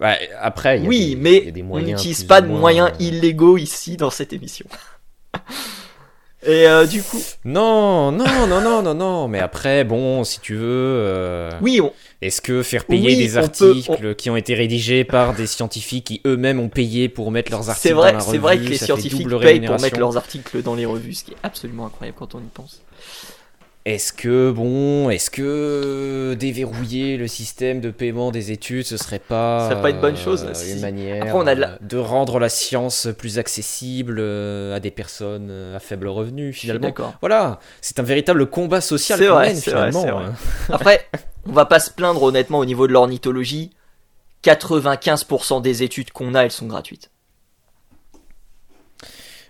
Ouais, 0.00 0.30
après, 0.40 0.78
il 0.78 0.84
y 0.84 0.86
a 0.86 0.88
Oui, 0.88 0.98
des- 1.16 1.22
il 1.40 1.44
y 1.44 1.48
mais 1.48 1.48
a 1.48 1.50
des 1.50 1.62
on 1.70 1.80
n'utilise 1.80 2.24
pas 2.24 2.40
de 2.40 2.48
moins, 2.48 2.60
moyens 2.60 2.90
euh, 2.90 2.96
illégaux 3.00 3.56
ici 3.58 3.96
dans 3.96 4.10
cette 4.10 4.32
émission. 4.32 4.66
Et 6.42 6.66
euh, 6.68 6.86
du 6.86 7.02
coup, 7.02 7.20
Non, 7.44 8.12
non, 8.12 8.46
non, 8.46 8.60
non, 8.60 8.82
non, 8.82 8.94
non. 8.94 9.28
Mais 9.28 9.40
après, 9.40 9.84
bon, 9.84 10.24
si 10.24 10.40
tu 10.40 10.54
veux. 10.54 10.62
euh, 10.66 11.50
oui, 11.60 11.80
on, 11.80 11.92
Est-ce 12.22 12.40
que 12.40 12.62
faire 12.62 12.84
payer 12.86 13.06
Oui, 13.06 13.16
des 13.16 13.32
peut- 13.32 13.38
articles 13.38 14.14
qui 14.14 14.30
ont 14.30 14.36
été 14.36 14.54
rédigés 14.54 15.04
par 15.04 15.34
des 15.34 15.46
scientifiques 15.46 16.04
qui 16.06 16.20
eux-mêmes 16.26 16.60
ont 16.60 16.68
payé 16.68 17.08
pour 17.08 17.30
mettre 17.30 17.50
leurs 17.50 17.68
articles 17.70 17.94
vrai, 17.94 18.12
dans 18.12 18.18
la 18.18 18.24
c'est 18.24 18.38
vrai 18.38 18.56
que 18.56 18.60
revue, 18.62 18.70
les 18.72 18.78
scientifiques 18.78 19.28
payent 19.40 19.60
pour 19.60 19.80
mettre 19.80 19.98
leurs 19.98 20.16
articles 20.16 20.62
dans 20.62 20.74
les 20.74 20.86
revues, 20.86 21.14
ce 21.14 21.24
qui 21.24 21.32
est 21.32 21.36
absolument 21.42 21.86
incroyable 21.86 22.16
quand 22.18 22.34
on 22.34 22.38
y 22.40 22.48
pense. 22.52 22.80
Est-ce 23.86 24.14
que, 24.14 24.50
bon, 24.50 25.10
est-ce 25.10 25.30
que 25.30 26.34
déverrouiller 26.40 27.18
le 27.18 27.28
système 27.28 27.82
de 27.82 27.90
paiement 27.90 28.30
des 28.30 28.50
études, 28.50 28.86
ce 28.86 28.96
serait 28.96 29.18
pas, 29.18 29.60
Ça 29.68 29.70
serait 29.72 29.82
pas 29.82 29.90
une 29.90 30.00
bonne 30.00 30.14
euh, 30.14 30.24
chose, 30.24 30.48
si. 30.54 30.72
une 30.72 30.80
manière 30.80 31.22
Après, 31.22 31.34
on 31.34 31.46
a 31.46 31.54
de 31.54 31.60
la- 31.60 31.78
de 31.82 31.98
rendre 31.98 32.38
la 32.38 32.48
science 32.48 33.08
plus 33.18 33.38
accessible 33.38 34.16
euh, 34.20 34.74
à 34.74 34.80
des 34.80 34.90
personnes 34.90 35.48
euh, 35.50 35.76
à 35.76 35.80
faible 35.80 36.08
revenu, 36.08 36.54
finalement 36.54 36.80
d'accord. 36.88 37.12
Voilà, 37.20 37.60
c'est 37.82 38.00
un 38.00 38.04
véritable 38.04 38.46
combat 38.46 38.80
social 38.80 39.18
qu'on 39.18 39.38
mène, 39.38 39.52
vrai, 39.52 39.54
finalement. 39.60 40.02
vrai. 40.02 40.24
hein. 40.24 40.34
Après, 40.72 41.06
on 41.46 41.52
va 41.52 41.66
pas 41.66 41.78
se 41.78 41.90
plaindre 41.90 42.22
honnêtement 42.22 42.60
au 42.60 42.64
niveau 42.64 42.86
de 42.86 42.92
l'ornithologie. 42.94 43.70
95% 44.44 45.62
des 45.62 45.82
études 45.82 46.10
qu'on 46.10 46.34
a, 46.34 46.42
elles 46.42 46.50
sont 46.52 46.66
gratuites. 46.66 47.10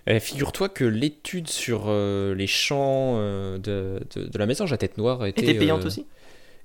Eh, 0.07 0.21
Figure-toi 0.21 0.69
que 0.69 0.85
l'étude 0.85 1.49
sur 1.49 1.85
euh, 1.87 2.35
les 2.35 2.47
champs 2.47 3.15
euh, 3.17 3.57
de, 3.59 4.01
de, 4.15 4.25
de 4.27 4.39
la 4.39 4.47
mésange 4.47 4.73
à 4.73 4.77
tête 4.77 4.99
noire 4.99 5.25
était, 5.27 5.43
Était 5.43 5.55
payante 5.55 5.83
euh, 5.85 5.87
aussi 5.87 6.07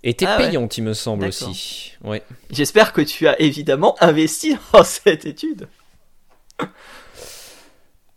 était 0.01 0.25
Ah 0.25 0.37
ouais. 0.37 0.45
payante, 0.47 0.77
il 0.77 0.83
me 0.85 0.93
semble 0.93 1.25
aussi. 1.25 1.93
Ouais. 2.05 2.23
J'espère 2.51 2.93
que 2.93 3.01
tu 3.01 3.27
as 3.27 3.37
évidemment 3.41 3.95
investi 4.01 4.55
dans 4.73 4.83
cette 4.85 5.25
étude. 5.25 5.67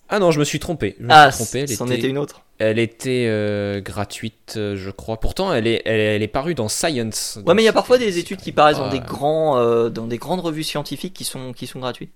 Ah 0.08 0.18
non, 0.18 0.30
je 0.30 0.38
me 0.38 0.44
suis 0.44 0.58
trompé. 0.60 0.94
Je 1.00 1.04
me 1.06 1.08
Ah, 1.10 1.32
suis 1.32 1.44
trompé. 1.44 1.60
Elle 1.60 1.68
c'en 1.76 1.86
était, 1.86 1.98
était 1.98 2.08
une 2.08 2.18
autre. 2.18 2.42
elle 2.58 2.78
était 2.78 3.26
euh, 3.28 3.80
gratuite, 3.80 4.52
je 4.56 4.90
crois. 4.90 5.18
Pourtant, 5.18 5.52
elle 5.54 5.66
est, 5.66 5.82
elle, 5.86 5.98
est- 6.00 6.16
elle 6.16 6.22
est 6.22 6.28
parue 6.28 6.54
dans 6.54 6.68
Science. 6.68 7.38
Ouais, 7.46 7.54
mais 7.54 7.62
il 7.62 7.64
y 7.64 7.68
a 7.68 7.72
parfois 7.72 7.98
des 7.98 8.18
études 8.18 8.40
qui 8.40 8.52
paraissent 8.52 8.76
dans 8.78 8.90
des 8.90 9.00
grands, 9.00 9.58
euh, 9.58 9.88
dans 9.88 10.06
des 10.06 10.18
grandes 10.18 10.40
revues 10.40 10.64
scientifiques 10.64 11.14
qui 11.14 11.24
sont, 11.24 11.52
qui 11.52 11.66
sont 11.66 11.78
gratuites. 11.80 12.12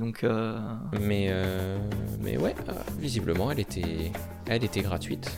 Donc, 0.00 0.24
euh, 0.24 0.58
Mais, 0.98 1.26
euh, 1.28 1.78
mais 2.20 2.38
ouais, 2.38 2.54
euh, 2.68 2.72
visiblement, 2.98 3.50
elle 3.50 3.60
était, 3.60 4.10
elle 4.48 4.64
était 4.64 4.80
gratuite. 4.80 5.30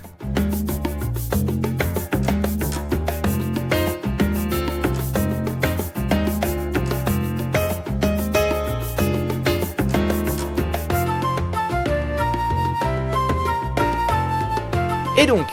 et 15.19 15.27
donc, 15.27 15.47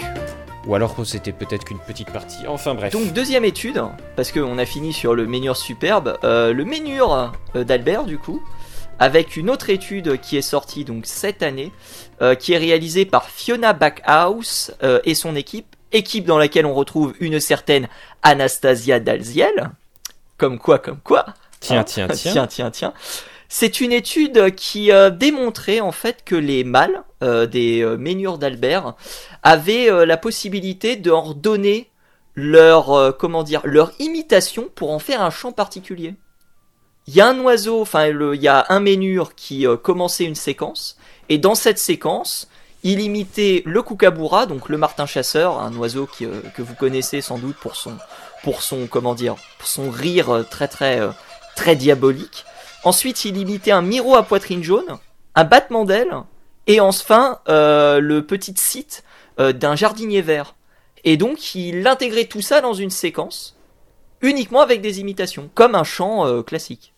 Ou 0.67 0.75
alors 0.75 0.95
c'était 1.03 1.31
peut-être 1.31 1.65
qu'une 1.65 1.79
petite 1.79 2.11
partie. 2.11 2.47
Enfin 2.47 2.75
bref. 2.75 2.93
donc 2.93 3.13
deuxième 3.13 3.43
étude, 3.45 3.81
parce 4.15 4.31
qu'on 4.31 4.59
a 4.59 4.65
fini 4.65 4.93
sur 4.93 5.15
le 5.15 5.25
Ménure 5.25 5.57
superbe, 5.57 6.17
euh, 6.23 6.53
le 6.53 6.63
Ménure 6.65 7.33
euh, 7.55 7.63
d'Albert 7.63 8.03
du 8.03 8.19
coup. 8.19 8.41
Avec 8.99 9.37
une 9.37 9.49
autre 9.49 9.69
étude 9.69 10.19
qui 10.19 10.37
est 10.37 10.41
sortie 10.41 10.85
donc 10.85 11.05
cette 11.05 11.41
année, 11.41 11.71
euh, 12.21 12.35
qui 12.35 12.53
est 12.53 12.57
réalisée 12.57 13.05
par 13.05 13.29
Fiona 13.29 13.73
Backhouse 13.73 14.75
euh, 14.83 14.99
et 15.05 15.15
son 15.15 15.35
équipe, 15.35 15.75
équipe 15.91 16.25
dans 16.25 16.37
laquelle 16.37 16.65
on 16.65 16.73
retrouve 16.73 17.15
une 17.19 17.39
certaine 17.39 17.87
Anastasia 18.21 18.99
Dalziel. 18.99 19.71
Comme 20.37 20.59
quoi, 20.59 20.79
comme 20.79 20.99
quoi. 20.99 21.25
Tiens, 21.59 21.83
tiens, 21.83 22.07
tiens. 22.07 22.31
tiens, 22.31 22.47
tiens, 22.47 22.71
tiens. 22.71 22.93
C'est 23.49 23.81
une 23.81 23.91
étude 23.91 24.53
qui 24.53 24.91
euh, 24.91 25.09
démontrait 25.09 25.79
en 25.79 25.91
fait 25.91 26.23
que 26.23 26.35
les 26.35 26.63
mâles 26.63 27.03
euh, 27.23 27.47
des 27.47 27.81
euh, 27.81 27.97
Ménures 27.97 28.37
d'Albert 28.37 28.93
avaient 29.41 29.89
euh, 29.89 30.05
la 30.05 30.17
possibilité 30.17 30.95
de 30.95 31.09
leur 31.09 31.33
donner 31.33 31.89
leur 32.35 32.93
euh, 32.93 33.11
comment 33.11 33.41
dire 33.41 33.61
leur 33.63 33.91
imitation 33.97 34.69
pour 34.75 34.91
en 34.91 34.99
faire 34.99 35.23
un 35.23 35.31
chant 35.31 35.51
particulier. 35.51 36.13
Il 37.09 37.15
y 37.15 37.21
a 37.21 37.27
un 37.27 37.39
oiseau, 37.39 37.81
enfin 37.81 38.05
il 38.05 38.39
y 38.39 38.47
a 38.47 38.67
un 38.69 38.79
Ménure 38.79 39.33
qui 39.33 39.65
euh, 39.65 39.77
commençait 39.77 40.25
une 40.25 40.35
séquence 40.35 40.95
et 41.27 41.39
dans 41.39 41.55
cette 41.55 41.79
séquence 41.79 42.47
il 42.83 42.99
imitait 42.99 43.63
le 43.65 43.81
kookaburra, 43.81 44.45
donc 44.45 44.69
le 44.69 44.77
martin 44.77 45.07
chasseur, 45.07 45.59
un 45.59 45.75
oiseau 45.75 46.07
euh, 46.21 46.39
que 46.55 46.61
vous 46.61 46.75
connaissez 46.75 47.21
sans 47.21 47.39
doute 47.39 47.55
pour 47.55 47.75
son 47.77 47.97
pour 48.43 48.61
son 48.61 49.89
rire 49.89 50.29
euh, 50.29 50.43
très 50.43 50.67
très 50.67 51.01
très 51.55 51.75
diabolique. 51.75 52.45
Ensuite, 52.83 53.25
il 53.25 53.37
imitait 53.37 53.71
un 53.71 53.81
miro 53.81 54.15
à 54.15 54.21
poitrine 54.21 54.63
jaune, 54.63 54.99
un 55.33 55.45
battement 55.45 55.85
d'aile, 55.85 56.15
et 56.67 56.79
enfin 56.79 57.39
le 57.47 58.19
petit 58.19 58.53
site 58.55 59.03
d'un 59.39 59.75
jardinier 59.75 60.21
vert. 60.21 60.53
Et 61.05 61.17
donc, 61.17 61.55
il 61.55 61.87
intégrait 61.87 62.25
tout 62.25 62.41
ça 62.41 62.61
dans 62.61 62.75
une 62.75 62.91
séquence, 62.91 63.57
uniquement 64.21 64.61
avec 64.61 64.81
des 64.81 64.99
imitations, 64.99 65.49
comme 65.55 65.73
un 65.73 65.83
chant 65.83 66.43
classique. 66.43 66.93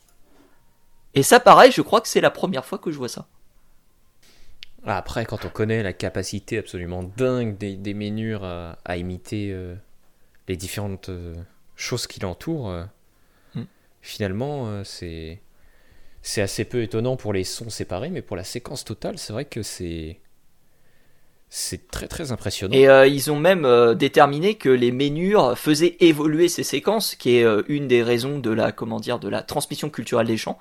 Et 1.13 1.23
ça, 1.23 1.39
pareil, 1.39 1.71
je 1.71 1.81
crois 1.81 2.01
que 2.01 2.07
c'est 2.09 2.19
la 2.21 2.31
première 2.31 2.65
fois 2.65 2.77
que 2.77 2.91
je 2.91 2.97
vois 2.97 3.07
ça. 3.09 3.27
Après, 4.85 5.25
quand 5.25 5.43
on 5.45 5.49
connaît 5.49 5.81
la 5.83 5.93
capacité 5.93 6.57
absolument 6.59 7.01
dingue 7.03 7.57
des, 7.57 7.75
des 7.77 7.93
Ménures 7.95 8.43
à, 8.43 8.77
à 8.85 8.97
imiter 8.97 9.51
euh, 9.51 9.75
les 10.47 10.57
différentes 10.57 11.09
euh, 11.09 11.35
choses 11.75 12.07
qui 12.07 12.19
l'entourent, 12.21 12.69
euh, 12.69 12.85
Hmm. 13.55 13.63
finalement, 14.01 14.67
euh, 14.67 14.83
c'est 14.83 15.41
c'est 16.23 16.41
assez 16.41 16.65
peu 16.65 16.83
étonnant 16.83 17.17
pour 17.17 17.33
les 17.33 17.43
sons 17.45 17.69
séparés, 17.69 18.09
mais 18.11 18.21
pour 18.23 18.37
la 18.37 18.43
séquence 18.45 18.85
totale, 18.85 19.17
c'est 19.19 19.33
vrai 19.33 19.45
que 19.45 19.63
c'est 19.63 20.19
c'est 21.53 21.91
très 21.91 22.07
très 22.07 22.31
impressionnant. 22.31 22.73
Et 22.73 22.87
euh, 22.87 23.05
ils 23.05 23.29
ont 23.29 23.35
même 23.35 23.65
euh, 23.65 23.93
déterminé 23.93 24.55
que 24.55 24.69
les 24.69 24.93
ménures 24.93 25.57
faisaient 25.57 25.97
évoluer 25.99 26.47
ces 26.47 26.63
séquences, 26.63 27.13
qui 27.13 27.35
est 27.35 27.43
euh, 27.43 27.61
une 27.67 27.89
des 27.89 28.03
raisons 28.03 28.39
de 28.39 28.51
la 28.51 28.71
comment 28.71 29.01
dire 29.01 29.19
de 29.19 29.27
la 29.27 29.41
transmission 29.41 29.89
culturelle 29.89 30.27
des 30.27 30.37
chants 30.37 30.57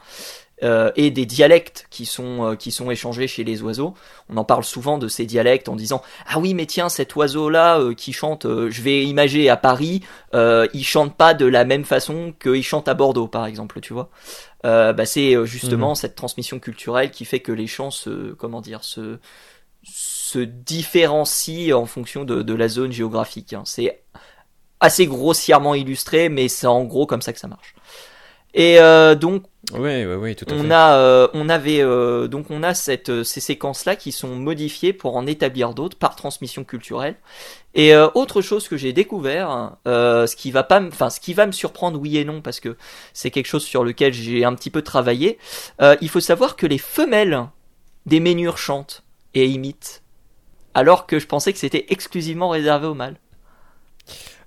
euh, 0.64 0.90
et 0.96 1.12
des 1.12 1.26
dialectes 1.26 1.87
qui 1.90 2.07
sont 2.07 2.44
euh, 2.44 2.55
qui 2.57 2.72
sont 2.72 2.90
échangés 2.90 3.29
chez 3.29 3.44
les 3.44 3.62
oiseaux. 3.62 3.94
On 4.29 4.37
en 4.37 4.44
parle 4.44 4.64
souvent 4.64 4.98
de 4.98 5.07
ces 5.07 5.26
dialectes 5.26 5.68
en 5.68 5.76
disant 5.76 6.03
ah 6.26 6.40
oui 6.40 6.55
mais 6.55 6.66
tiens 6.66 6.88
cet 6.88 7.14
oiseau 7.14 7.50
là 7.50 7.81
qui 7.96 8.12
chante, 8.12 8.44
euh, 8.44 8.68
je 8.68 8.83
vais 8.83 9.05
imager 9.05 9.48
à 9.48 9.57
Paris, 9.57 10.03
euh, 10.35 10.66
il 10.74 10.85
chante 10.85 11.16
pas 11.16 11.35
de 11.35 11.46
la 11.46 11.64
même 11.64 11.85
façon 11.85 12.35
qu'il 12.42 12.64
chante 12.64 12.88
à 12.88 12.94
Bordeaux 12.94 13.29
par 13.29 13.46
exemple, 13.46 13.81
tu 13.81 13.92
vois. 13.92 14.11
Euh, 14.66 14.92
bah, 14.92 15.07
c'est 15.07 15.37
euh, 15.37 15.46
justement 15.46 15.94
cette 15.94 16.16
transmission 16.16 16.59
culturelle 16.59 17.12
qui 17.12 17.24
fait 17.24 17.40
que 17.40 17.53
les 17.53 17.68
chants 17.68 17.92
se 17.92 18.33
comment 18.33 18.61
dire 18.61 18.83
se 18.83 19.20
se 19.85 20.19
différencie 20.38 21.72
en 21.72 21.86
fonction 21.86 22.24
de, 22.24 22.42
de 22.42 22.54
la 22.54 22.68
zone 22.68 22.92
géographique. 22.92 23.52
hein. 23.52 23.62
C'est 23.64 24.02
assez 24.80 25.06
grossièrement 25.06 25.74
illustré, 25.74 26.28
mais 26.28 26.48
c'est 26.48 26.66
en 26.66 26.84
gros 26.84 27.06
comme 27.06 27.22
ça 27.22 27.32
que 27.32 27.38
ça 27.38 27.48
marche. 27.48 27.74
Et 28.54 28.80
euh, 28.80 29.14
donc 29.14 29.44
tout 30.34 30.46
à 30.50 30.54
on 30.54 30.62
fait. 30.64 30.72
a, 30.72 30.94
euh, 30.96 31.28
on 31.34 31.48
avait 31.48 31.80
euh, 31.82 32.26
donc 32.26 32.46
on 32.50 32.64
a 32.64 32.74
cette, 32.74 33.22
ces 33.22 33.38
séquences 33.38 33.84
là 33.84 33.94
qui 33.94 34.10
sont 34.10 34.34
modifiées 34.34 34.92
pour 34.92 35.16
en 35.16 35.26
établir 35.26 35.74
d'autres 35.74 35.96
par 35.96 36.16
transmission 36.16 36.64
culturelle. 36.64 37.14
Et 37.74 37.94
autre 37.94 38.42
chose 38.42 38.66
que 38.66 38.76
j'ai 38.76 38.92
découvert, 38.92 39.76
ce 39.86 40.34
qui 40.34 40.50
va 40.50 40.64
pas, 40.64 40.82
enfin 40.82 41.08
ce 41.08 41.20
qui 41.20 41.34
va 41.34 41.46
me 41.46 41.52
surprendre 41.52 42.00
oui 42.00 42.16
et 42.16 42.24
non 42.24 42.40
parce 42.40 42.58
que 42.58 42.76
c'est 43.12 43.30
quelque 43.30 43.46
chose 43.46 43.62
sur 43.62 43.84
lequel 43.84 44.12
j'ai 44.12 44.44
un 44.44 44.56
petit 44.56 44.70
peu 44.70 44.82
travaillé. 44.82 45.38
il 46.00 46.08
faut 46.08 46.18
savoir 46.18 46.56
que 46.56 46.66
les 46.66 46.78
femelles 46.78 47.46
des 48.06 48.18
ménures 48.18 48.58
chantent 48.58 49.04
et 49.34 49.46
imitent, 49.46 50.02
alors 50.74 51.06
que 51.06 51.18
je 51.18 51.26
pensais 51.26 51.52
que 51.52 51.59
c'était 51.59 51.87
exclusivement 51.90 52.48
réservé 52.48 52.87
aux 52.87 52.94
mâles. 52.94 53.16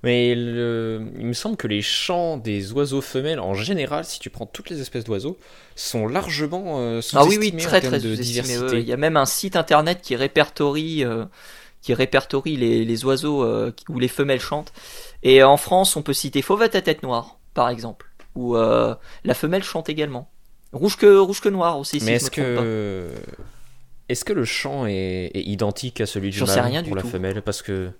Mais 0.03 0.35
le- 0.35 1.07
il 1.17 1.25
me 1.25 1.33
semble 1.33 1.55
que 1.55 1.67
les 1.67 1.81
chants 1.81 2.35
des 2.37 2.73
oiseaux 2.73 2.99
femelles, 2.99 3.39
en 3.39 3.53
général, 3.53 4.03
si 4.03 4.19
tu 4.19 4.29
prends 4.29 4.45
toutes 4.45 4.69
les 4.69 4.81
espèces 4.81 5.05
d'oiseaux, 5.05 5.37
sont 5.75 6.07
largement 6.07 6.79
euh, 6.79 6.99
Ah 7.13 7.23
oui, 7.23 7.35
sous-estimés 7.35 7.51
oui, 7.57 7.65
en 7.65 7.69
très 7.69 7.81
termes 7.81 7.91
très 7.99 8.01
de 8.01 8.15
diversité. 8.15 8.79
Il 8.81 8.87
y 8.87 8.91
a 8.91 8.97
même 8.97 9.15
un 9.15 9.25
site 9.25 9.55
internet 9.55 10.01
qui 10.01 10.17
répertorie, 10.17 11.05
euh, 11.05 11.23
qui 11.81 11.93
répertorie 11.93 12.57
les, 12.57 12.83
les 12.83 13.05
oiseaux 13.05 13.43
euh, 13.43 13.71
où 13.87 13.97
les 13.97 14.09
femelles 14.09 14.41
chantent. 14.41 14.73
Et 15.23 15.41
en 15.41 15.55
France, 15.55 15.95
on 15.95 16.01
peut 16.01 16.13
citer 16.13 16.41
Fauvette 16.41 16.75
à 16.75 16.81
tête 16.81 17.01
noire, 17.01 17.37
par 17.53 17.69
exemple, 17.69 18.07
où 18.35 18.55
la 18.55 19.33
femelle 19.33 19.63
chante 19.63 19.87
également. 19.87 20.29
Rouge 20.73 20.97
que 20.97 21.17
rouge 21.17 21.39
que 21.39 21.49
noir 21.49 21.79
aussi. 21.79 21.99
si 21.99 22.05
Mais 22.05 22.13
est-ce 22.13 22.29
pas. 22.55 22.61
Est-ce 24.13 24.23
que 24.25 24.33
le 24.33 24.45
chant 24.45 24.85
est, 24.85 25.31
est 25.33 25.43
identique 25.43 25.99
à 26.01 26.05
celui 26.05 26.29
du 26.29 26.39
mâle 26.39 26.49
sais 26.49 26.61
rien 26.61 26.81
pour 26.81 26.91
du 26.91 26.95
la 26.95 27.01
tout. 27.01 27.09
femelle 27.09 27.41
Parce 27.41 27.61
que 27.61 27.91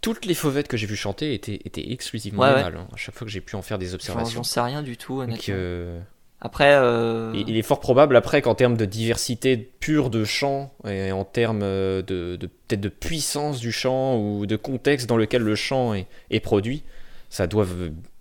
toutes 0.00 0.24
les 0.24 0.34
fauvettes 0.34 0.68
que 0.68 0.76
j'ai 0.76 0.86
vu 0.86 0.96
chanter 0.96 1.34
étaient, 1.34 1.60
étaient 1.64 1.92
exclusivement 1.92 2.42
Ouais, 2.42 2.48
des 2.50 2.54
ouais. 2.56 2.62
mâles. 2.64 2.76
hein, 2.78 2.88
à 2.92 2.96
chaque 2.96 3.14
fois 3.14 3.26
que 3.26 3.30
j'ai 3.32 3.40
pu 3.40 3.54
en 3.56 3.62
faire 3.62 3.78
des 3.78 3.94
observations. 3.94 4.38
J'en 4.40 4.42
sais 4.44 4.60
rien 4.60 4.82
du 4.82 4.96
tout, 4.96 5.14
Donc, 5.20 5.28
honnêtement. 5.28 5.54
euh, 5.56 6.00
Après, 6.40 6.74
euh, 6.76 7.32
il 7.34 7.56
est 7.56 7.62
fort 7.62 7.80
probable 7.80 8.14
après 8.16 8.42
qu'en 8.42 8.54
termes 8.54 8.76
de 8.76 8.84
diversité 8.84 9.56
pure 9.56 10.10
de 10.10 10.24
chant 10.24 10.72
et 10.86 11.10
en 11.12 11.24
termes 11.24 11.62
euh, 11.62 12.02
de, 12.02 12.36
de- 12.36 12.46
peut-être 12.46 12.80
de 12.82 12.88
puissance 12.90 13.58
du 13.58 13.72
chant 13.72 14.18
ou 14.18 14.46
de 14.46 14.56
contexte 14.56 15.08
dans 15.08 15.16
lequel 15.16 15.42
le 15.42 15.54
chant 15.54 15.94
est, 15.94 16.06
est 16.30 16.40
produit, 16.40 16.82
ça 17.30 17.46
doit 17.46 17.66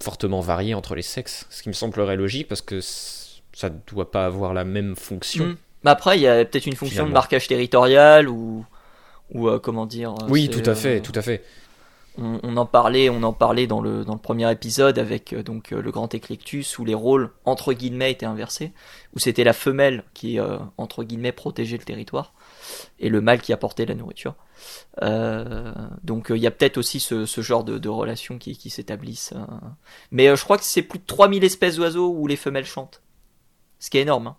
fortement 0.02 0.40
varier 0.40 0.74
entre 0.74 0.96
les 0.96 1.02
sexes. 1.04 1.46
Ce 1.50 1.62
qui 1.62 1.70
me 1.70 1.74
semblerait 1.74 2.16
logique 2.16 2.48
parce 2.48 2.62
que 2.62 2.80
ça 2.82 3.70
ne 3.70 3.76
doit 3.92 4.12
pas 4.12 4.26
avoir 4.26 4.54
la 4.54 4.64
même 4.64 4.96
fonction. 4.96 5.46
hmm. 5.46 5.56
Mais 5.86 5.92
après, 5.92 6.18
il 6.18 6.22
y 6.24 6.28
a 6.28 6.44
peut-être 6.44 6.66
une 6.66 6.76
fonction 6.76 7.06
Finalement. 7.06 7.10
de 7.10 7.14
marquage 7.14 7.48
territorial 7.48 8.28
ou 8.28 8.66
ou 9.34 9.48
euh, 9.50 9.60
comment 9.60 9.86
dire. 9.86 10.12
euh, 10.22 10.28
Oui, 10.30 10.50
tout 10.50 10.70
à 10.70 10.76
fait, 10.76 10.98
euh, 10.98 11.02
tout 11.02 11.14
à 11.16 11.22
fait. 11.22 11.44
on, 12.18 12.40
on 12.44 12.58
en 12.58 12.66
parlait, 12.66 13.10
on 13.10 13.24
en 13.24 13.34
parlait 13.34 13.68
dans 13.68 13.82
le 13.82 14.04
dans 14.06 14.14
le 14.14 14.20
premier 14.20 14.50
épisode 14.52 14.98
avec 15.00 15.34
euh, 15.34 15.44
donc 15.44 15.72
le 15.72 15.92
grand 15.92 16.14
Eclectus 16.14 16.78
où 16.80 16.86
les 16.86 16.94
rôles 16.94 17.32
entre 17.46 17.74
guillemets 17.74 18.12
étaient 18.12 18.26
inversés, 18.26 18.72
où 19.16 19.20
c'était 19.20 19.44
la 19.44 19.54
femelle 19.54 20.04
qui 20.14 20.40
euh, 20.40 20.58
entre 20.78 21.04
guillemets 21.04 21.32
protégeait 21.32 21.78
le 21.78 21.84
territoire 21.84 22.34
et 23.00 23.10
le 23.10 23.22
mâle 23.22 23.42
qui 23.42 23.52
apportait 23.54 23.86
la 23.86 23.96
nourriture. 23.96 24.36
Euh, 25.04 25.74
donc 26.04 26.28
il 26.30 26.38
y 26.42 26.48
a 26.48 26.52
peut-être 26.52 26.78
aussi 26.78 27.00
ce, 27.00 27.26
ce 27.26 27.42
genre 27.42 27.64
de, 27.64 27.78
de 27.78 27.90
relations 27.90 28.38
qui, 28.38 28.58
qui 28.58 28.70
s'établissent. 28.70 29.34
euh. 29.36 29.46
Mais 30.12 30.36
je 30.36 30.44
crois 30.44 30.58
que 30.58 30.64
c'est 30.64 30.82
plus 30.84 31.00
de 31.00 31.06
3000 31.06 31.44
espèces 31.44 31.76
d'oiseaux 31.76 32.10
où 32.12 32.28
les 32.28 32.38
femelles 32.38 32.66
chantent, 32.66 33.02
ce 33.80 33.90
qui 33.90 33.98
est 33.98 34.02
énorme. 34.02 34.28
hein. 34.28 34.38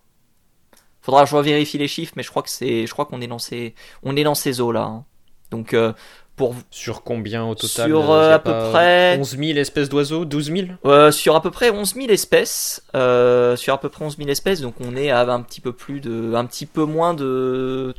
Faudra 1.07 1.23
que 1.23 1.29
je 1.29 1.35
revérifie 1.37 1.77
les 1.77 1.87
chiffres, 1.87 2.11
mais 2.17 2.23
je 2.23 2.29
crois 2.29 2.43
que 2.43 2.49
c'est, 2.49 2.85
je 2.85 2.91
crois 2.91 3.05
qu'on 3.05 3.21
est 3.21 3.27
dans 3.27 3.39
ces, 3.39 3.73
on 4.03 4.15
est 4.17 4.25
dans 4.25 4.35
ces 4.35 4.59
eaux 4.59 4.73
là. 4.73 4.81
hein. 4.83 5.05
Donc 5.51 5.73
euh, 5.73 5.93
pour 6.35 6.53
Sur 6.69 7.01
combien 7.03 7.45
au 7.45 7.55
total 7.55 7.87
Sur, 7.87 8.11
euh, 8.11 8.31
euh, 8.31 8.35
à 8.35 8.39
peu 8.39 8.51
près- 8.51 9.17
11 9.17 9.37
000 9.37 9.57
espèces 9.57 9.87
d'oiseaux 9.87 10.25
12 10.25 10.51
000 10.51 10.67
Euh, 10.85 11.09
sur 11.11 11.35
à 11.37 11.41
peu 11.41 11.49
près 11.49 11.69
11 11.71 11.95
000 11.95 12.09
espèces, 12.09 12.83
euh, 12.93 13.55
sur 13.55 13.73
à 13.73 13.79
peu 13.79 13.87
près 13.87 14.03
11 14.03 14.17
000 14.17 14.29
espèces, 14.29 14.59
donc 14.59 14.75
on 14.81 14.97
est 14.97 15.09
à 15.09 15.21
un 15.21 15.41
petit 15.41 15.61
peu 15.61 15.71
plus 15.71 16.01
de, 16.01 16.33
un 16.35 16.45
petit 16.45 16.65
peu 16.65 16.83
moins 16.83 17.13
de, 17.13 17.95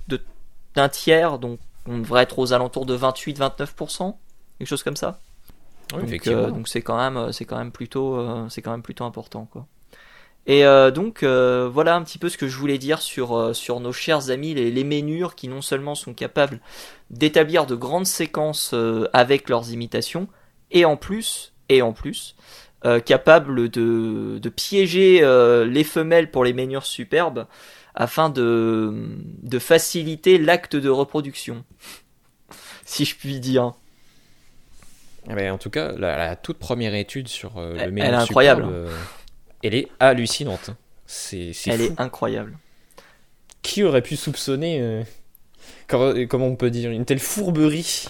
d'un 0.74 0.88
tiers, 0.90 1.38
donc 1.38 1.58
on 1.86 1.98
devrait 2.00 2.24
être 2.24 2.38
aux 2.38 2.52
alentours 2.52 2.84
de 2.84 2.94
28-29%, 2.96 4.14
quelque 4.58 4.68
chose 4.68 4.82
comme 4.82 4.96
ça. 4.96 5.18
Oui, 5.94 6.02
donc, 6.02 6.26
euh, 6.28 6.50
donc 6.50 6.68
c'est 6.68 6.82
quand 6.82 6.98
même, 6.98 7.32
c'est 7.32 7.46
quand 7.46 7.56
même 7.56 7.72
plutôt, 7.72 8.48
c'est 8.50 8.60
quand 8.60 8.70
même 8.72 8.82
plutôt 8.82 9.04
important, 9.04 9.48
quoi. 9.50 9.66
Et 10.48 10.64
euh, 10.64 10.90
donc 10.90 11.22
euh, 11.22 11.68
voilà 11.70 11.94
un 11.94 12.02
petit 12.02 12.18
peu 12.18 12.28
ce 12.30 12.38
que 12.38 12.48
je 12.48 12.56
voulais 12.56 12.78
dire 12.78 13.00
sur 13.02 13.36
euh, 13.36 13.52
sur 13.52 13.80
nos 13.80 13.92
chers 13.92 14.30
amis 14.30 14.54
les, 14.54 14.70
les 14.70 14.82
ménures 14.84 15.34
qui 15.34 15.46
non 15.46 15.60
seulement 15.62 15.94
sont 15.94 16.14
capables 16.14 16.60
d'établir 17.10 17.66
de 17.66 17.74
grandes 17.74 18.06
séquences 18.06 18.74
avec 19.12 19.48
leurs 19.50 19.70
imitations 19.72 20.26
et 20.70 20.84
en 20.86 20.96
plus 20.96 21.52
et 21.68 21.82
en 21.82 21.92
plus 21.92 22.34
capables 23.04 23.68
de 23.68 24.38
de 24.40 24.48
piéger 24.48 25.20
les 25.66 25.84
femelles 25.84 26.30
pour 26.30 26.44
les 26.44 26.52
ménures 26.54 26.86
superbes 26.86 27.46
afin 27.94 28.30
de 28.30 28.92
de 29.42 29.58
faciliter 29.58 30.38
l'acte 30.38 30.76
de 30.76 30.88
reproduction 30.88 31.64
si 32.84 33.04
je 33.04 33.16
puis 33.16 33.40
dire. 33.40 33.72
Eh 35.30 35.34
ben, 35.34 35.52
en 35.52 35.58
tout 35.58 35.70
cas, 35.70 35.92
la, 35.92 36.16
la 36.16 36.36
toute 36.36 36.58
première 36.58 36.94
étude 36.94 37.28
sur 37.28 37.52
Elle- 37.56 37.74
le 37.76 37.80
elle 37.80 37.92
ménage 37.92 38.12
est 38.12 38.22
incroyable. 38.22 38.62
superbe, 38.64 38.88
elle 39.62 39.74
est 39.74 39.88
hallucinante. 40.00 40.70
C'est 41.06 41.52
c'est 41.52 41.70
Elle 41.70 41.80
fou. 41.80 41.86
est 41.96 42.00
incroyable. 42.00 42.58
Qui 43.62 43.82
aurait 43.82 44.02
pu 44.02 44.16
soupçonner, 44.16 44.80
euh, 44.80 45.02
comment, 45.88 46.12
comment 46.28 46.46
on 46.46 46.56
peut 46.56 46.70
dire, 46.70 46.90
une 46.90 47.04
telle 47.04 47.18
fourberie? 47.18 48.06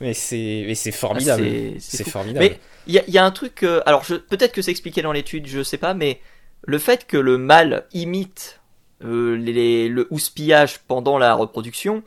Mais 0.00 0.12
c'est 0.14 0.64
mais 0.66 0.74
c'est 0.74 0.92
formidable. 0.92 1.44
Ah, 1.46 1.76
c'est- 1.78 2.08
formidable. 2.08 2.44
Mais 2.46 2.58
il 2.86 2.94
y 2.94 2.98
a, 2.98 3.04
il 3.06 3.14
y 3.14 3.18
a 3.18 3.24
un 3.24 3.30
truc, 3.30 3.62
euh, 3.62 3.80
alors 3.86 4.04
peut-être 4.04 4.52
que 4.52 4.60
c'est 4.62 4.70
expliqué 4.72 5.02
dans 5.02 5.12
l'étude, 5.12 5.46
je 5.46 5.62
sais 5.62 5.78
pas, 5.78 5.94
mais 5.94 6.20
le 6.66 6.78
fait 6.78 7.06
que 7.06 7.16
le 7.16 7.38
mâle 7.38 7.86
imite 7.92 8.60
euh, 9.04 9.36
les- 9.36 9.88
le 9.88 10.06
houspillage 10.10 10.78
pendant 10.80 11.18
la 11.18 11.34
reproduction, 11.34 12.02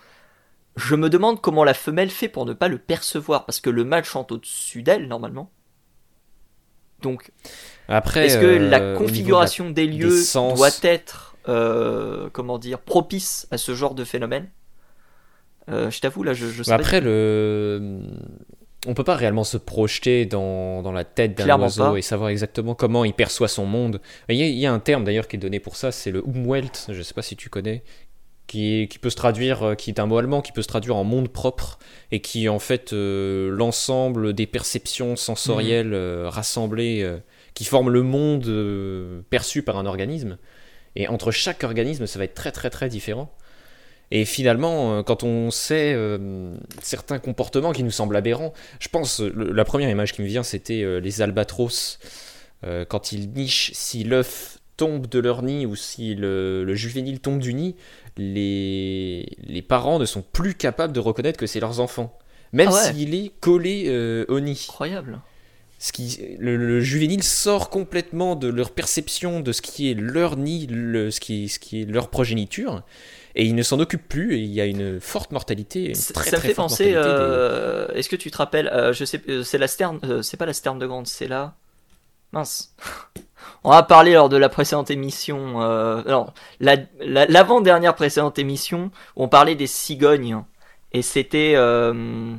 je 0.75 0.95
me 0.95 1.09
demande 1.09 1.41
comment 1.41 1.63
la 1.63 1.73
femelle 1.73 2.09
fait 2.09 2.27
pour 2.27 2.45
ne 2.45 2.53
pas 2.53 2.67
le 2.67 2.77
percevoir, 2.77 3.45
parce 3.45 3.59
que 3.59 3.69
le 3.69 3.83
mâle 3.83 4.03
chante 4.03 4.31
au-dessus 4.31 4.83
d'elle, 4.83 5.07
normalement. 5.07 5.49
Donc, 7.01 7.31
Après, 7.87 8.25
est-ce 8.25 8.37
que 8.39 8.45
euh, 8.45 8.69
la 8.69 8.79
de 8.79 8.85
la- 8.93 8.97
configuration 8.97 9.69
des 9.69 9.85
lieux 9.87 10.09
sens- 10.21 10.57
doit 10.57 10.69
être, 10.81 11.35
euh, 11.47 12.29
comment 12.33 12.57
dire, 12.57 12.79
propice 12.79 13.47
à 13.51 13.57
ce 13.57 13.75
genre 13.75 13.93
de 13.95 14.03
phénomène? 14.03 14.49
Euh, 15.69 15.91
Je 15.91 15.99
t'avoue, 15.99 16.23
là, 16.23 16.33
je, 16.33 16.47
je 16.47 16.63
sais 16.63 16.71
Mais 16.71 16.77
pas 16.77 16.83
après, 16.83 17.01
le... 17.01 17.99
on 18.87 18.93
peut 18.93 19.03
pas 19.03 19.15
réellement 19.15 19.43
se 19.43 19.57
projeter 19.57 20.25
dans, 20.25 20.81
dans 20.81 20.91
la 20.93 21.03
tête 21.03 21.37
d'un 21.37 21.59
oiseau 21.59 21.91
pas. 21.91 21.97
et 21.97 22.01
savoir 22.01 22.29
exactement 22.29 22.73
comment 22.73 23.03
il 23.05 23.13
perçoit 23.13 23.47
son 23.49 23.65
monde. 23.65 24.01
Il 24.29 24.37
y 24.37 24.43
a, 24.43 24.47
il 24.47 24.57
y 24.57 24.65
a 24.65 24.71
un 24.73 24.79
terme 24.79 25.03
d'ailleurs 25.03 25.27
qui 25.27 25.35
est 25.35 25.39
donné 25.39 25.59
pour 25.59 25.75
ça, 25.75 25.91
c'est 25.91 26.11
le 26.11 26.23
Umwelt, 26.25 26.87
je 26.89 27.01
sais 27.01 27.13
pas 27.13 27.21
si 27.21 27.35
tu 27.35 27.49
connais, 27.49 27.83
qui, 28.47 28.87
peut 29.01 29.09
se 29.09 29.15
traduire, 29.15 29.63
euh, 29.63 29.75
qui 29.75 29.89
est 29.89 29.99
un 29.99 30.05
mot 30.05 30.17
allemand, 30.17 30.41
qui 30.41 30.51
peut 30.51 30.61
se 30.61 30.67
traduire 30.67 30.95
en 30.95 31.03
monde 31.03 31.29
propre 31.29 31.77
et 32.11 32.21
qui 32.21 32.45
est 32.45 32.49
en 32.49 32.59
fait 32.59 32.93
euh, 32.93 33.49
l'ensemble 33.51 34.33
des 34.33 34.47
perceptions 34.47 35.15
sensorielles 35.15 35.93
euh, 35.93 36.29
rassemblées 36.29 37.03
euh, 37.03 37.17
qui 37.53 37.65
forment 37.65 37.89
le 37.89 38.03
monde 38.03 39.23
perçu 39.29 39.63
par 39.63 39.77
un 39.77 39.85
organisme. 39.85 40.37
Et 40.95 41.07
entre 41.07 41.31
chaque 41.31 41.63
organisme, 41.63 42.07
ça 42.07 42.17
va 42.19 42.25
être 42.25 42.33
très 42.33 42.51
très 42.51 42.69
très 42.69 42.89
différent. 42.89 43.31
Et 44.09 44.23
finalement, 44.23 45.03
quand 45.03 45.23
on 45.23 45.51
sait 45.51 45.93
euh, 45.93 46.55
certains 46.81 47.19
comportements 47.19 47.73
qui 47.73 47.83
nous 47.83 47.91
semblent 47.91 48.15
aberrants, 48.15 48.53
je 48.79 48.87
pense, 48.87 49.19
le- 49.19 49.51
la 49.51 49.65
première 49.65 49.89
image 49.89 50.13
qui 50.13 50.21
me 50.21 50.27
vient, 50.27 50.43
c'était 50.43 50.81
euh, 50.83 50.99
les 50.99 51.21
albatros. 51.21 51.99
Euh, 52.63 52.85
quand 52.85 53.11
ils 53.11 53.29
nichent, 53.29 53.71
si 53.73 54.03
l'œuf 54.05 54.59
tombe 54.77 55.07
de 55.07 55.19
leur 55.19 55.41
nid 55.43 55.65
ou 55.65 55.75
si 55.75 56.15
le, 56.15 56.63
le 56.63 56.75
juvénile 56.75 57.19
tombe 57.19 57.39
du 57.39 57.53
nid, 57.53 57.75
les, 58.17 59.27
les 59.45 59.61
parents 59.61 59.99
ne 59.99 60.05
sont 60.05 60.21
plus 60.21 60.53
capables 60.55 60.93
de 60.93 60.99
reconnaître 60.99 61.39
que 61.39 61.47
c'est 61.47 61.59
leurs 61.59 61.79
enfants. 61.79 62.17
Même 62.53 62.69
Ah 62.71 62.75
ouais. 62.75 62.93
s'il 62.93 63.13
est 63.15 63.31
collé 63.41 63.85
euh, 63.87 64.25
au 64.29 64.39
nid. 64.39 64.65
Incroyable. 64.69 65.19
Ce 65.79 65.91
qui, 65.91 66.19
le, 66.39 66.55
le 66.57 66.79
juvénile 66.81 67.21
sort 67.21 67.69
complètement 67.69 68.35
de 68.35 68.47
leur 68.47 68.71
perception 68.71 69.41
de 69.41 69.51
ce 69.51 69.61
qui 69.61 69.91
est 69.91 69.93
leur 69.93 70.35
nid, 70.35 70.65
le- 70.67 71.11
ce, 71.11 71.19
qui, 71.19 71.49
ce 71.49 71.59
qui 71.59 71.81
est 71.81 71.85
leur 71.85 72.09
progéniture, 72.09 72.81
et 73.35 73.45
ils 73.45 73.53
ne 73.53 73.61
s'en 73.61 73.79
occupent 73.79 74.07
plus, 74.07 74.33
et 74.35 74.39
il 74.39 74.51
y 74.51 74.59
a 74.59 74.65
une 74.65 74.99
forte 74.99 75.31
mortalité, 75.31 75.89
une 75.89 75.93
Ça 75.95 76.15
très 76.15 76.31
ça 76.31 76.37
me 76.37 76.39
très 76.39 76.47
fait 76.49 76.53
penser. 76.55 76.85
des- 76.85 76.93
euh, 76.95 77.87
Est-ce 77.93 78.09
que 78.09 78.15
tu 78.15 78.31
te 78.31 78.37
rappelles 78.37 78.69
euh, 78.73 78.91
Je 78.91 79.05
sais, 79.05 79.21
c'est 79.43 79.59
la 79.59 79.67
sterne. 79.67 79.99
euh, 80.05 80.21
c'est 80.23 80.37
pas 80.37 80.47
la 80.47 80.53
sterne 80.53 80.79
de 80.79 80.87
grande, 80.87 81.05
c'est 81.05 81.27
la. 81.27 81.55
Mince. 82.33 82.75
On 83.63 83.71
a 83.71 83.83
parlé 83.83 84.13
lors 84.13 84.29
de 84.29 84.37
la 84.37 84.49
précédente 84.49 84.91
émission. 84.91 85.61
Euh, 85.61 86.01
non, 86.07 86.27
la- 86.59 86.77
la- 86.99 87.25
l'avant-dernière 87.25 87.95
précédente 87.95 88.39
émission 88.39 88.91
où 89.15 89.23
on 89.23 89.27
parlait 89.29 89.55
des 89.55 89.67
cigognes 89.67 90.43
et 90.93 91.01
c'était. 91.01 91.53
euh, 91.55 92.35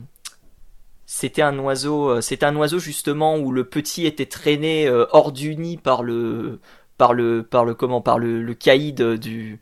c'était 1.11 1.43
un 1.43 1.59
oiseau, 1.59 2.11
euh, 2.11 2.21
c'était 2.21 2.45
un 2.47 2.55
oiseau 2.57 2.79
justement 2.79 3.37
où 3.39 3.51
le 3.51 3.65
petit 3.65 4.07
était 4.07 4.27
traîné 4.27 4.87
euh, 4.87 5.07
hors 5.13 5.33
du 5.33 5.57
nid 5.57 5.79
par 5.79 6.03
le, 6.03 6.61
par 6.99 7.15
le, 7.15 7.43
par 7.43 7.65
le 7.65 7.75
comment, 7.75 8.01
par 8.03 8.19
le, 8.19 8.43
le 8.43 8.55
caïd 8.55 9.03
du, 9.15 9.59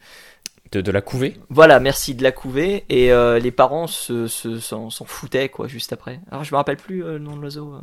de, 0.73 0.81
de 0.81 0.91
la 0.91 1.01
couvée. 1.03 1.37
voilà, 1.49 1.79
merci 1.79 2.15
de 2.17 2.23
la 2.25 2.33
couver. 2.33 2.85
Et 2.89 3.11
les 3.41 3.51
parents 3.53 3.87
se, 3.87 4.27
se- 4.27 4.59
s'en, 4.59 4.91
s'en 4.91 5.05
foutaient, 5.05 5.49
quoi, 5.49 5.69
juste 5.69 5.93
après. 5.93 6.21
Alors, 6.31 6.43
je 6.45 6.53
me 6.53 6.57
rappelle 6.57 6.77
plus 6.79 6.99
le 7.03 7.19
nom 7.21 7.37
de 7.37 7.41
l'oiseau. 7.43 7.75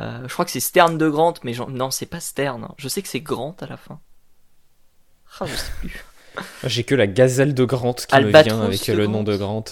Euh, 0.00 0.22
je 0.28 0.32
crois 0.32 0.44
que 0.44 0.50
c'est 0.50 0.60
Sterne 0.60 0.98
de 0.98 1.08
Grant, 1.08 1.34
mais 1.44 1.54
non, 1.70 1.90
c'est 1.90 2.06
pas 2.06 2.20
Sterne. 2.20 2.68
Je 2.76 2.88
sais 2.88 3.02
que 3.02 3.08
c'est 3.08 3.20
Grant 3.20 3.56
à 3.60 3.66
la 3.66 3.76
fin. 3.76 4.00
Ah, 5.40 5.46
je 5.46 5.54
sais 5.54 5.72
plus. 5.80 6.04
J'ai 6.64 6.84
que 6.84 6.94
la 6.94 7.06
gazelle 7.06 7.54
de 7.54 7.64
Grant 7.64 7.94
qui 7.94 8.14
Albatros 8.14 8.52
me 8.52 8.58
vient 8.58 8.66
avec 8.66 8.86
le 8.86 9.04
Grant. 9.04 9.12
nom 9.12 9.22
de 9.24 9.36
Grant. 9.36 9.64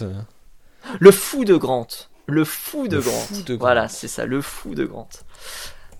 Le 0.99 1.11
fou 1.11 1.45
de 1.45 1.55
Grant. 1.57 1.87
Le 2.27 2.45
fou 2.45 2.89
de 2.89 2.97
Le 2.97 3.03
Grant. 3.03 3.13
fou 3.13 3.43
de 3.43 3.55
Grant. 3.55 3.67
Voilà, 3.67 3.89
c'est 3.89 4.09
ça, 4.09 4.27
le 4.27 4.41
fou 4.43 4.75
de 4.75 4.85
Grant. 4.85 5.09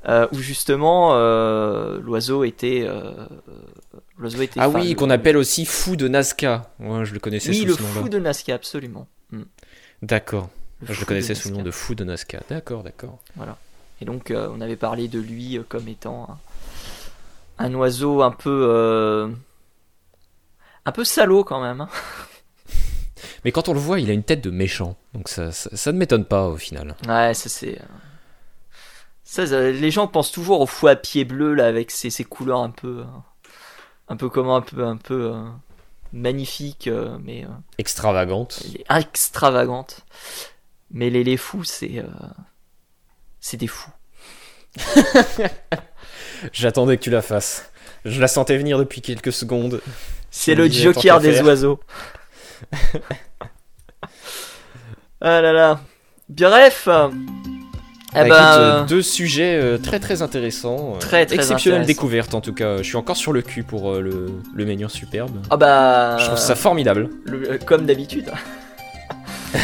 Euh, 0.09 0.27
où 0.33 0.39
justement, 0.39 1.15
euh, 1.15 1.99
l'oiseau 2.01 2.45
était. 2.45 2.85
euh, 2.87 3.13
l'oiseau 4.19 4.41
était. 4.43 4.61
Ah 4.61 4.69
oui, 4.69 4.95
qu'on 4.95 5.11
appelle 5.11 5.37
aussi 5.37 5.67
fou 5.67 5.97
de 5.97 6.09
Nazca. 6.09 6.71
Ouais, 6.79 7.05
je 7.05 7.13
le 7.13 7.21
connaissais 7.21 7.51
Oui, 7.51 7.61
sous 7.61 7.67
le 7.67 7.75
ce 7.75 7.83
fou 7.83 8.09
de 8.09 8.19
Nazca, 8.19 8.55
absolument. 8.55 9.09
D'accord. 10.03 10.49
Je 10.83 10.99
le 11.01 11.07
connaissais 11.07 11.35
sous 11.35 11.49
le 11.49 11.57
nom 11.57 11.63
de 11.63 11.71
fou 11.71 11.95
de 11.95 12.05
Nazca. 12.05 12.41
D'accord, 12.49 12.83
d'accord. 12.83 13.19
Et 14.01 14.05
donc, 14.05 14.31
euh, 14.31 14.49
on 14.53 14.61
avait 14.61 14.77
parlé 14.77 15.09
de 15.09 15.19
lui 15.19 15.59
euh, 15.59 15.63
comme 15.69 15.89
étant 15.89 16.29
un, 17.59 17.65
un 17.67 17.75
oiseau 17.75 18.23
un 18.23 18.31
peu. 18.31 18.67
euh, 18.71 19.29
un 20.85 20.93
peu 20.93 21.05
salaud 21.05 21.45
quand 21.45 21.61
même. 21.61 21.81
hein. 21.83 21.89
Mais 23.45 23.53
quand 23.53 23.69
on 23.69 23.73
le 23.75 23.81
voit, 23.81 24.01
il 24.01 24.11
a 24.11 24.13
une 24.13 24.23
tête 24.25 24.43
de 24.43 24.51
méchant. 24.51 24.97
Donc 25.15 25.29
ça, 25.29 25.51
ça, 25.53 25.71
ça 25.75 25.93
ne 25.93 25.99
m'étonne 25.99 26.25
pas 26.25 26.47
au 26.49 26.57
final. 26.57 26.95
Ouais, 27.09 27.33
ça 27.35 27.49
c'est. 27.49 27.81
Ça, 29.25 29.45
les 29.71 29.91
gens 29.91 30.07
pensent 30.07 30.31
toujours 30.31 30.61
au 30.61 30.67
fou 30.67 30.87
à 30.89 30.95
pied 30.97 31.25
bleu 31.25 31.55
là 31.55 31.67
avec 31.67 31.91
ses, 31.91 32.11
ses 32.11 32.25
couleurs 32.25 32.61
un 32.61 32.71
peu. 32.71 33.05
un 34.09 34.17
peu 34.17 34.29
comment 34.29 34.57
Un 34.57 34.61
peu. 34.63 34.85
Un 34.85 34.97
peu 34.97 35.33
euh, 35.35 35.43
magnifique, 36.13 36.87
euh, 36.89 37.19
mais. 37.23 37.45
euh, 37.45 37.49
Extravagante. 37.79 38.63
extravagante. 38.91 40.01
Mais 40.91 41.11
les, 41.11 41.25
les 41.25 41.37
fous, 41.37 41.65
c'est. 41.65 42.05
C'est 43.49 43.57
des 43.57 43.69
fous. 43.69 43.91
J'attendais 46.53 46.97
que 46.97 47.03
tu 47.03 47.11
la 47.11 47.23
fasses. 47.23 47.71
Je 48.05 48.21
la 48.21 48.27
sentais 48.27 48.57
venir 48.57 48.77
depuis 48.77 49.01
quelques 49.03 49.33
secondes. 49.33 49.81
C'est 50.33 50.57
le 50.57 50.69
joker 50.69 51.21
des 51.21 51.41
oiseaux. 51.43 51.79
ah 55.21 55.41
là 55.41 55.53
là. 55.53 55.81
Bref. 56.29 56.89
Eh 58.19 58.19
Bah, 58.19 58.25
écoute, 58.25 58.35
euh, 58.41 58.85
deux 58.87 59.03
sujets 59.03 59.57
euh, 59.63 59.79
très 59.79 60.01
très 60.01 60.23
intéressants. 60.23 60.95
euh, 60.97 60.99
Très, 60.99 61.25
très 61.27 61.37
Exceptionnelle 61.37 61.87
découverte 61.87 62.35
en 62.35 62.41
tout 62.41 62.53
cas. 62.55 62.79
Je 62.79 62.83
suis 62.83 62.97
encore 62.97 63.17
sur 63.17 63.33
le 63.33 63.43
cul 63.43 63.63
pour 63.63 63.93
euh, 63.93 64.01
le, 64.01 64.27
le 64.55 64.65
menhir 64.65 64.91
superbe. 64.91 65.41
ah 65.51 65.57
bah, 65.57 66.17
Je 66.19 66.25
trouve 66.27 66.39
ça 66.39 66.57
formidable. 66.57 67.11
le- 67.25 67.59
comme 67.59 67.87
d'habitude. 67.87 68.33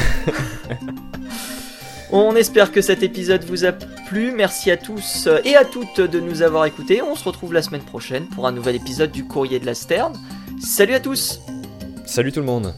On 2.14 2.36
espère 2.36 2.72
que 2.72 2.82
cet 2.82 3.02
épisode 3.02 3.42
vous 3.44 3.64
a 3.64 3.72
plu. 3.72 4.32
Merci 4.32 4.70
à 4.70 4.76
tous 4.76 5.26
euh, 5.26 5.38
et 5.46 5.56
à 5.56 5.64
toutes 5.64 5.98
de 5.98 6.20
nous 6.20 6.42
avoir 6.42 6.66
écoutés. 6.66 7.00
On 7.00 7.16
se 7.16 7.24
retrouve 7.24 7.54
la 7.54 7.62
semaine 7.62 7.80
prochaine 7.80 8.26
pour 8.26 8.46
un 8.46 8.52
nouvel 8.52 8.76
épisode 8.76 9.10
du 9.10 9.24
Courrier 9.24 9.58
de 9.58 9.64
la 9.64 9.74
Sterne. 9.74 10.12
Salut 10.60 10.92
à 10.92 11.00
tous 11.00 11.40
Salut 12.04 12.30
tout 12.30 12.40
le 12.40 12.46
monde. 12.46 12.74